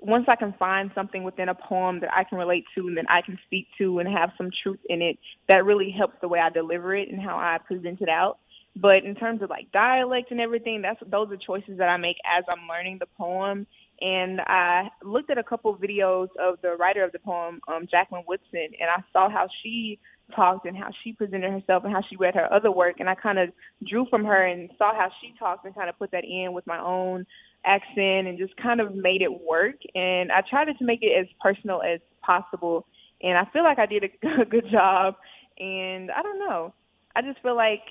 once 0.00 0.26
I 0.28 0.36
can 0.36 0.54
find 0.58 0.90
something 0.94 1.22
within 1.22 1.48
a 1.48 1.54
poem 1.54 2.00
that 2.00 2.12
I 2.12 2.24
can 2.24 2.38
relate 2.38 2.64
to 2.74 2.88
and 2.88 2.96
that 2.96 3.06
I 3.08 3.22
can 3.22 3.38
speak 3.46 3.66
to 3.78 4.00
and 4.00 4.08
have 4.08 4.30
some 4.36 4.50
truth 4.62 4.80
in 4.88 5.00
it, 5.00 5.18
that 5.48 5.64
really 5.64 5.90
helps 5.96 6.16
the 6.20 6.28
way 6.28 6.40
I 6.40 6.50
deliver 6.50 6.94
it 6.94 7.08
and 7.08 7.20
how 7.20 7.36
I 7.36 7.58
present 7.66 8.00
it 8.00 8.08
out. 8.08 8.38
But 8.76 9.04
in 9.04 9.14
terms 9.14 9.40
of 9.40 9.50
like 9.50 9.70
dialect 9.72 10.30
and 10.30 10.40
everything, 10.40 10.82
that's 10.82 11.00
those 11.06 11.30
are 11.30 11.36
choices 11.36 11.78
that 11.78 11.88
I 11.88 11.96
make 11.96 12.16
as 12.26 12.44
I'm 12.52 12.68
learning 12.68 12.98
the 12.98 13.06
poem. 13.16 13.66
And 14.00 14.40
I 14.40 14.88
looked 15.02 15.30
at 15.30 15.38
a 15.38 15.44
couple 15.44 15.74
videos 15.76 16.28
of 16.40 16.58
the 16.60 16.74
writer 16.76 17.04
of 17.04 17.12
the 17.12 17.20
poem, 17.20 17.60
um, 17.68 17.86
Jacqueline 17.88 18.24
Woodson, 18.26 18.68
and 18.80 18.90
I 18.90 19.02
saw 19.12 19.30
how 19.30 19.46
she 19.62 20.00
talked 20.34 20.66
and 20.66 20.76
how 20.76 20.90
she 21.02 21.12
presented 21.12 21.50
herself 21.50 21.84
and 21.84 21.92
how 21.92 22.02
she 22.08 22.16
read 22.16 22.34
her 22.34 22.52
other 22.52 22.70
work. 22.70 22.96
And 23.00 23.08
I 23.08 23.14
kind 23.14 23.38
of 23.38 23.50
drew 23.86 24.06
from 24.10 24.24
her 24.24 24.46
and 24.46 24.70
saw 24.78 24.94
how 24.94 25.08
she 25.20 25.34
talked 25.38 25.64
and 25.64 25.74
kind 25.74 25.88
of 25.88 25.98
put 25.98 26.10
that 26.12 26.24
in 26.24 26.52
with 26.52 26.66
my 26.66 26.78
own 26.78 27.26
accent 27.64 28.28
and 28.28 28.38
just 28.38 28.56
kind 28.56 28.80
of 28.80 28.94
made 28.94 29.22
it 29.22 29.42
work. 29.42 29.76
And 29.94 30.32
I 30.32 30.42
tried 30.48 30.66
to 30.66 30.84
make 30.84 31.00
it 31.02 31.12
as 31.18 31.26
personal 31.40 31.82
as 31.82 32.00
possible. 32.22 32.86
And 33.22 33.36
I 33.38 33.44
feel 33.52 33.64
like 33.64 33.78
I 33.78 33.86
did 33.86 34.04
a 34.04 34.44
good 34.44 34.66
job. 34.70 35.16
And 35.58 36.10
I 36.10 36.22
don't 36.22 36.38
know. 36.38 36.72
I 37.14 37.22
just 37.22 37.40
feel 37.42 37.56
like 37.56 37.82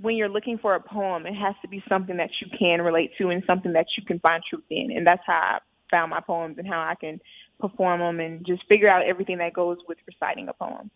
when 0.00 0.14
you're 0.14 0.28
looking 0.28 0.58
for 0.58 0.74
a 0.76 0.80
poem 0.80 1.26
it 1.26 1.34
has 1.34 1.54
to 1.60 1.68
be 1.68 1.82
something 1.88 2.18
that 2.18 2.30
you 2.40 2.46
can 2.56 2.80
relate 2.80 3.10
to 3.18 3.30
and 3.30 3.42
something 3.46 3.72
that 3.72 3.86
you 3.96 4.04
can 4.04 4.18
find 4.20 4.42
truth 4.48 4.64
in. 4.70 4.90
And 4.94 5.06
that's 5.06 5.22
how 5.26 5.32
I 5.32 5.58
found 5.90 6.10
my 6.10 6.20
poems 6.20 6.58
and 6.58 6.66
how 6.66 6.80
I 6.80 6.94
can 6.94 7.20
perform 7.58 8.00
them 8.00 8.20
and 8.20 8.46
just 8.46 8.62
figure 8.68 8.88
out 8.88 9.04
everything 9.04 9.38
that 9.38 9.52
goes 9.52 9.78
with 9.88 9.98
reciting 10.06 10.48
a 10.48 10.52
poem. 10.52 10.90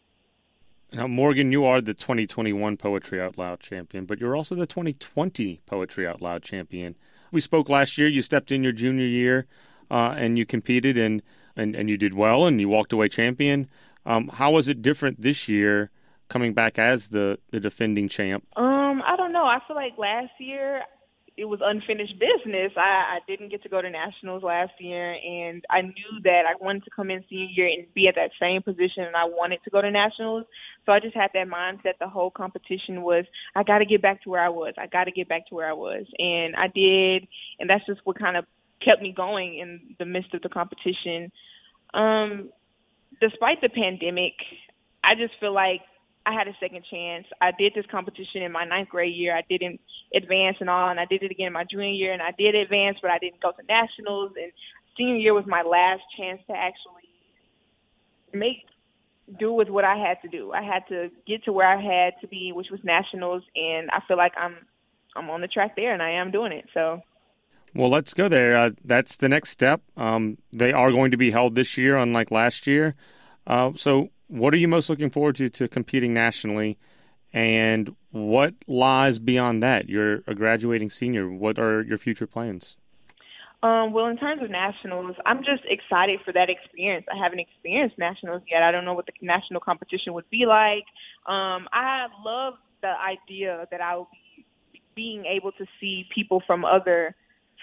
Now, 0.95 1.07
Morgan, 1.07 1.51
you 1.53 1.65
are 1.65 1.81
the 1.81 1.95
2021 1.95 2.77
Poetry 2.77 3.19
Out 3.19 3.39
Loud 3.39 3.61
champion, 3.61 4.05
but 4.05 4.21
you're 4.21 4.37
also 4.37 4.55
the 4.55 4.67
2020 4.67 5.63
Poetry 5.65 6.07
Out 6.07 6.21
Loud 6.21 6.43
champion. 6.43 6.97
We 7.31 7.41
spoke 7.41 7.71
last 7.71 7.97
year. 7.97 8.09
You 8.09 8.21
stepped 8.21 8.53
in 8.53 8.63
your 8.63 8.73
junior 8.73 9.07
year 9.07 9.47
uh, 9.91 10.15
and 10.19 10.37
you 10.37 10.45
competed 10.45 10.99
and, 10.99 11.23
and, 11.57 11.75
and 11.75 11.89
you 11.89 11.97
did 11.97 12.13
well 12.13 12.45
and 12.45 12.61
you 12.61 12.69
walked 12.69 12.93
away 12.93 13.09
champion. 13.09 13.71
Um, 14.05 14.29
how 14.29 14.51
was 14.51 14.69
it 14.69 14.83
different 14.83 15.23
this 15.23 15.49
year 15.49 15.91
coming 16.29 16.53
back 16.53 16.79
as 16.79 17.09
the, 17.09 17.39
the 17.53 17.61
defending 17.61 18.11
champ? 18.11 18.47
Um, 18.57 19.03
I 19.07 19.17
don't 19.17 19.33
know. 19.33 19.45
I 19.45 19.61
feel 19.67 19.77
like 19.77 19.97
last 19.97 20.33
year 20.39 20.83
it 21.37 21.47
was 21.47 21.61
unfinished 21.63 22.15
business. 22.19 22.73
I, 22.77 23.17
I 23.17 23.19
didn't 23.27 23.51
get 23.51 23.63
to 23.63 23.69
go 23.69 23.81
to 23.81 23.89
nationals 23.89 24.43
last 24.43 24.73
year, 24.79 25.13
and 25.13 25.65
I 25.71 25.81
knew 25.81 26.21
that 26.25 26.43
I 26.47 26.63
wanted 26.63 26.85
to 26.85 26.91
come 26.95 27.11
in 27.11 27.25
senior 27.29 27.47
year 27.47 27.69
and 27.69 27.95
be 27.95 28.07
at 28.09 28.17
that 28.17 28.31
same 28.41 28.63
position, 28.63 29.05
and 29.05 29.17
I 29.17 29.25
wanted 29.25 29.61
to 29.65 29.71
go 29.71 29.81
to 29.81 29.91
nationals. 29.91 30.45
So 30.85 30.93
I 30.93 31.01
just 31.01 31.17
had 31.17 31.31
that 31.35 31.49
mindset. 31.49 31.99
The 31.99 32.09
whole 32.09 32.31
competition 32.31 33.03
was, 33.03 33.25
I 33.55 33.63
got 33.63 33.79
to 33.79 33.87
get 33.87 34.03
back 34.03 34.23
to 34.25 34.31
where 34.31 34.45
I 34.45 34.51
was. 34.51 34.75
I 34.77 34.87
got 34.87 35.05
to 35.05 35.13
get 35.13 35.29
back 35.29 35.49
to 35.49 35.55
where 35.55 35.69
I 35.69 35.75
was, 35.75 36.05
and 36.19 36.55
I 36.55 36.69
did, 36.69 37.27
and 37.59 37.69
that's 37.69 37.87
just 37.87 38.01
what 38.05 38.19
kind 38.19 38.37
of 38.37 38.45
kept 38.85 39.01
me 39.01 39.13
going 39.17 39.59
in 39.59 39.95
the 39.99 40.05
midst 40.05 40.35
of 40.35 40.43
the 40.43 40.49
competition. 40.49 41.33
Um, 41.95 42.51
despite 43.21 43.61
the 43.63 43.69
pandemic, 43.69 44.35
I 45.05 45.15
just 45.15 45.35
feel 45.41 45.55
like 45.55 45.81
I 46.25 46.33
had 46.33 46.49
a 46.49 46.57
second 46.61 46.85
chance. 46.91 47.27
I 47.41 47.51
did 47.51 47.73
this 47.75 47.87
competition 47.91 48.43
in 48.43 48.53
my 48.53 48.65
ninth 48.65 48.91
grade 48.91 49.15
year. 49.15 49.37
I 49.37 49.43
didn't 49.49 49.81
advance 50.15 50.57
and 50.61 50.71
all, 50.71 50.89
and 50.91 51.01
I 51.01 51.05
did 51.05 51.23
it 51.23 51.31
again 51.31 51.49
in 51.49 51.53
my 51.53 51.65
junior 51.65 51.89
year, 51.89 52.13
and 52.13 52.23
I 52.23 52.33
did 52.37 52.55
advance, 52.55 52.99
but 53.03 53.11
I 53.11 53.19
didn't 53.19 53.41
go 53.41 53.53
to 53.53 53.63
nationals. 53.69 54.33
And 54.41 54.53
senior 54.97 55.17
year 55.17 55.35
was 55.35 55.45
my 55.47 55.63
last 55.63 56.03
chance 56.17 56.41
to 56.47 56.53
actually 56.53 57.09
make 58.33 58.67
do 59.39 59.53
with 59.53 59.69
what 59.69 59.85
I 59.85 59.97
had 59.97 60.21
to 60.23 60.29
do. 60.29 60.53
I 60.53 60.63
had 60.63 60.87
to 60.89 61.11
get 61.27 61.45
to 61.45 61.53
where 61.53 61.67
I 61.67 61.81
had 61.81 62.15
to 62.21 62.29
be, 62.29 62.53
which 62.53 62.71
was 62.71 62.81
nationals, 62.85 63.43
and 63.57 63.91
I 63.91 64.01
feel 64.07 64.17
like 64.17 64.33
I'm 64.37 64.57
I'm 65.15 65.29
on 65.31 65.41
the 65.41 65.49
track 65.49 65.77
there, 65.77 65.93
and 65.93 66.03
I 66.03 66.11
am 66.11 66.31
doing 66.31 66.53
it. 66.53 66.67
So. 66.73 67.03
Well, 67.75 67.89
let's 67.89 68.13
go 68.13 68.29
there. 68.29 68.55
Uh, 68.55 68.71
that's 68.85 69.17
the 69.17 69.31
next 69.31 69.49
step. 69.49 69.81
Um, 69.97 70.37
they 70.53 70.73
are 70.73 70.91
going 70.91 71.11
to 71.11 71.17
be 71.17 71.31
held 71.31 71.55
this 71.55 71.79
year, 71.79 71.97
unlike 71.97 72.31
last 72.31 72.67
year. 72.67 72.93
Uh, 73.47 73.73
so, 73.77 74.11
what 74.33 74.55
are 74.55 74.57
you 74.57 74.67
most 74.67 74.89
looking 74.89 75.11
forward 75.11 75.37
to 75.37 75.51
to 75.51 75.69
competing 75.69 76.15
nationally, 76.15 76.79
and 77.33 77.95
what 78.11 78.55
lies 78.67 79.19
beyond 79.19 79.63
that? 79.63 79.89
You're 79.89 80.23
a 80.27 80.35
graduating 80.35 80.91
senior. 80.91 81.29
What 81.29 81.59
are 81.59 81.83
your 81.83 81.99
future 81.99 82.27
plans? 82.27 82.77
Um, 83.63 83.93
well, 83.93 84.07
in 84.07 84.17
terms 84.17 84.43
of 84.43 84.51
nationals, 84.51 85.15
I'm 85.25 85.39
just 85.39 85.63
excited 85.69 86.21
for 86.25 86.33
that 86.33 86.49
experience. 86.51 87.07
I 87.13 87.23
haven't 87.23 87.39
experienced 87.39 87.97
nationals 87.97 88.43
yet. 88.51 88.63
I 88.63 88.73
don't 88.73 88.85
know 88.85 88.95
what 88.95 89.07
the 89.07 89.13
national 89.21 89.61
competition 89.61 90.15
would 90.15 90.29
be 90.31 90.47
like. 90.47 90.85
Um, 91.27 91.69
I 91.73 92.07
love 92.25 92.55
the 92.81 92.93
idea 92.99 93.69
that 93.71 93.81
I 93.81 93.97
will 93.97 94.09
be 94.11 94.83
being 94.97 95.27
able 95.27 95.53
to 95.53 95.67
see 95.81 96.07
people 96.13 96.43
from 96.45 96.65
other 96.65 97.15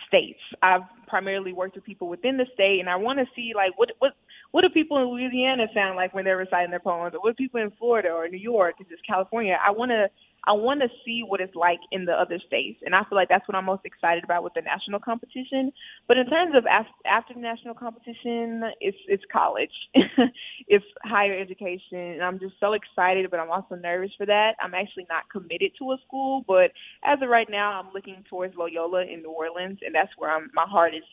states. 0.07 0.39
I've 0.61 0.81
primarily 1.07 1.53
worked 1.53 1.75
with 1.75 1.83
people 1.83 2.07
within 2.07 2.37
the 2.37 2.45
state, 2.53 2.79
and 2.79 2.89
I 2.89 2.95
want 2.95 3.19
to 3.19 3.25
see 3.35 3.53
like 3.55 3.77
what 3.77 3.91
what 3.99 4.13
what 4.51 4.61
do 4.61 4.69
people 4.69 4.97
in 4.97 5.09
Louisiana 5.09 5.67
sound 5.73 5.95
like 5.95 6.13
when 6.13 6.25
they're 6.25 6.37
reciting 6.37 6.71
their 6.71 6.79
poems, 6.79 7.13
or 7.13 7.19
what 7.21 7.37
people 7.37 7.61
in 7.61 7.71
Florida 7.77 8.09
or 8.09 8.27
New 8.27 8.37
York 8.37 8.75
or 8.79 8.85
just 8.89 9.05
California? 9.05 9.57
I 9.65 9.71
want 9.71 9.91
to 9.91 10.09
I 10.49 10.53
want 10.53 10.81
to 10.81 10.89
see 11.05 11.21
what 11.25 11.41
it's 11.41 11.53
like 11.55 11.77
in 11.91 12.05
the 12.05 12.13
other 12.13 12.39
states, 12.47 12.81
and 12.83 12.95
I 12.95 13.03
feel 13.07 13.15
like 13.15 13.29
that's 13.29 13.47
what 13.47 13.55
I'm 13.55 13.65
most 13.65 13.85
excited 13.85 14.23
about 14.23 14.43
with 14.43 14.55
the 14.55 14.61
national 14.61 14.99
competition. 14.99 15.71
But 16.07 16.17
in 16.17 16.25
terms 16.25 16.55
of 16.57 16.65
after, 16.65 16.91
after 17.05 17.35
the 17.35 17.39
national 17.39 17.75
competition, 17.75 18.63
it's 18.81 18.97
it's 19.07 19.23
college, 19.31 19.69
it's 20.67 20.85
higher 21.03 21.39
education, 21.39 21.99
and 21.99 22.23
I'm 22.23 22.39
just 22.39 22.55
so 22.59 22.73
excited. 22.73 23.29
But 23.29 23.39
I'm 23.39 23.51
also 23.51 23.75
nervous 23.75 24.09
for 24.17 24.25
that. 24.25 24.55
I'm 24.59 24.73
actually 24.73 25.05
not 25.07 25.29
committed 25.31 25.73
to 25.77 25.91
a 25.91 25.97
school, 26.07 26.43
but 26.47 26.71
as 27.05 27.19
of 27.21 27.29
right 27.29 27.47
now, 27.47 27.79
I'm 27.79 27.93
looking 27.93 28.23
towards 28.27 28.55
Loyola 28.57 29.03
in 29.03 29.21
New 29.21 29.31
Orleans, 29.31 29.77
and 29.85 29.93
that's 29.93 30.11
where 30.17 30.31
I'm 30.31 30.49
my 30.55 30.65
heart 30.65 30.95
is 30.95 31.03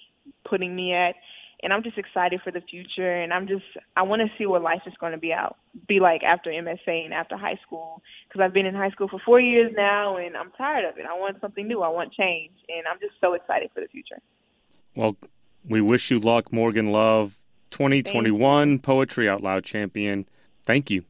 putting 0.49 0.75
me 0.75 0.94
at 0.94 1.14
and 1.62 1.73
I'm 1.73 1.83
just 1.83 1.99
excited 1.99 2.40
for 2.42 2.51
the 2.51 2.61
future. 2.61 3.11
And 3.11 3.33
I'm 3.33 3.47
just 3.47 3.64
I 3.97 4.03
want 4.03 4.23
to 4.23 4.29
see 4.38 4.47
what 4.47 4.62
life 4.62 4.83
is 4.87 4.95
going 5.01 5.12
to 5.12 5.19
be 5.19 5.33
out 5.33 5.57
be 5.88 6.01
like 6.01 6.23
after 6.23 6.51
MSA 6.51 7.05
and 7.05 7.14
after 7.14 7.37
high 7.37 7.59
school 7.66 8.03
because 8.29 8.40
I've 8.45 8.53
been 8.53 8.66
in 8.66 8.75
high 8.75 8.90
school 8.90 9.09
for 9.09 9.21
four 9.25 9.40
years 9.40 9.73
now, 9.77 10.16
and 10.16 10.37
I'm 10.37 10.51
tired 10.53 10.85
of 10.85 10.99
it. 10.99 11.07
I 11.07 11.19
want 11.19 11.40
something 11.40 11.66
new. 11.66 11.83
I 11.83 11.88
want 11.88 12.12
change, 12.12 12.53
and 12.69 12.87
I'm 12.90 12.99
just 13.01 13.14
so 13.21 13.35
excited 13.35 13.71
for 13.75 13.81
the 13.81 13.88
future. 13.88 14.21
Well, 14.95 15.16
we 15.69 15.81
wish 15.81 16.11
you 16.11 16.19
luck, 16.19 16.53
Morgan 16.53 16.90
Love, 16.90 17.37
2021 17.71 18.79
Poetry 18.79 19.29
Out 19.29 19.42
Loud 19.42 19.64
champion. 19.64 20.27
Thank 20.64 20.90
you. 20.90 21.05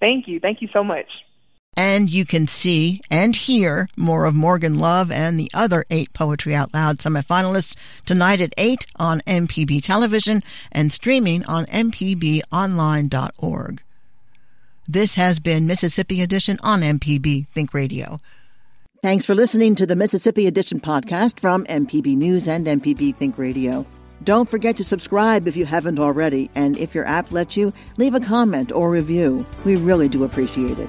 Thank 0.00 0.28
you. 0.28 0.40
Thank 0.40 0.62
you 0.62 0.68
so 0.72 0.84
much. 0.84 1.08
And 1.76 2.08
you 2.08 2.24
can 2.24 2.46
see 2.46 3.02
and 3.10 3.36
hear 3.36 3.90
more 3.96 4.24
of 4.24 4.34
Morgan 4.34 4.78
Love 4.78 5.12
and 5.12 5.38
the 5.38 5.50
other 5.52 5.84
eight 5.90 6.14
Poetry 6.14 6.54
Out 6.54 6.72
Loud 6.72 6.96
semifinalists 6.98 7.76
tonight 8.06 8.40
at 8.40 8.54
8 8.56 8.86
on 8.96 9.20
MPB 9.26 9.82
television 9.82 10.42
and 10.72 10.90
streaming 10.90 11.44
on 11.44 11.66
MPBOnline.org. 11.66 13.82
This 14.88 15.16
has 15.16 15.38
been 15.38 15.66
Mississippi 15.66 16.22
Edition 16.22 16.58
on 16.62 16.80
MPB 16.80 17.48
Think 17.48 17.74
Radio. 17.74 18.22
Thanks 19.02 19.26
for 19.26 19.34
listening 19.34 19.74
to 19.74 19.84
the 19.84 19.96
Mississippi 19.96 20.46
Edition 20.46 20.80
podcast 20.80 21.40
from 21.40 21.66
MPB 21.66 22.16
News 22.16 22.48
and 22.48 22.66
MPB 22.66 23.14
Think 23.16 23.36
Radio. 23.36 23.84
Don't 24.24 24.48
forget 24.48 24.78
to 24.78 24.84
subscribe 24.84 25.46
if 25.46 25.56
you 25.56 25.66
haven't 25.66 25.98
already, 25.98 26.50
and 26.54 26.78
if 26.78 26.94
your 26.94 27.04
app 27.04 27.32
lets 27.32 27.54
you, 27.56 27.74
leave 27.98 28.14
a 28.14 28.20
comment 28.20 28.72
or 28.72 28.90
review. 28.90 29.44
We 29.64 29.76
really 29.76 30.08
do 30.08 30.24
appreciate 30.24 30.78
it. 30.78 30.88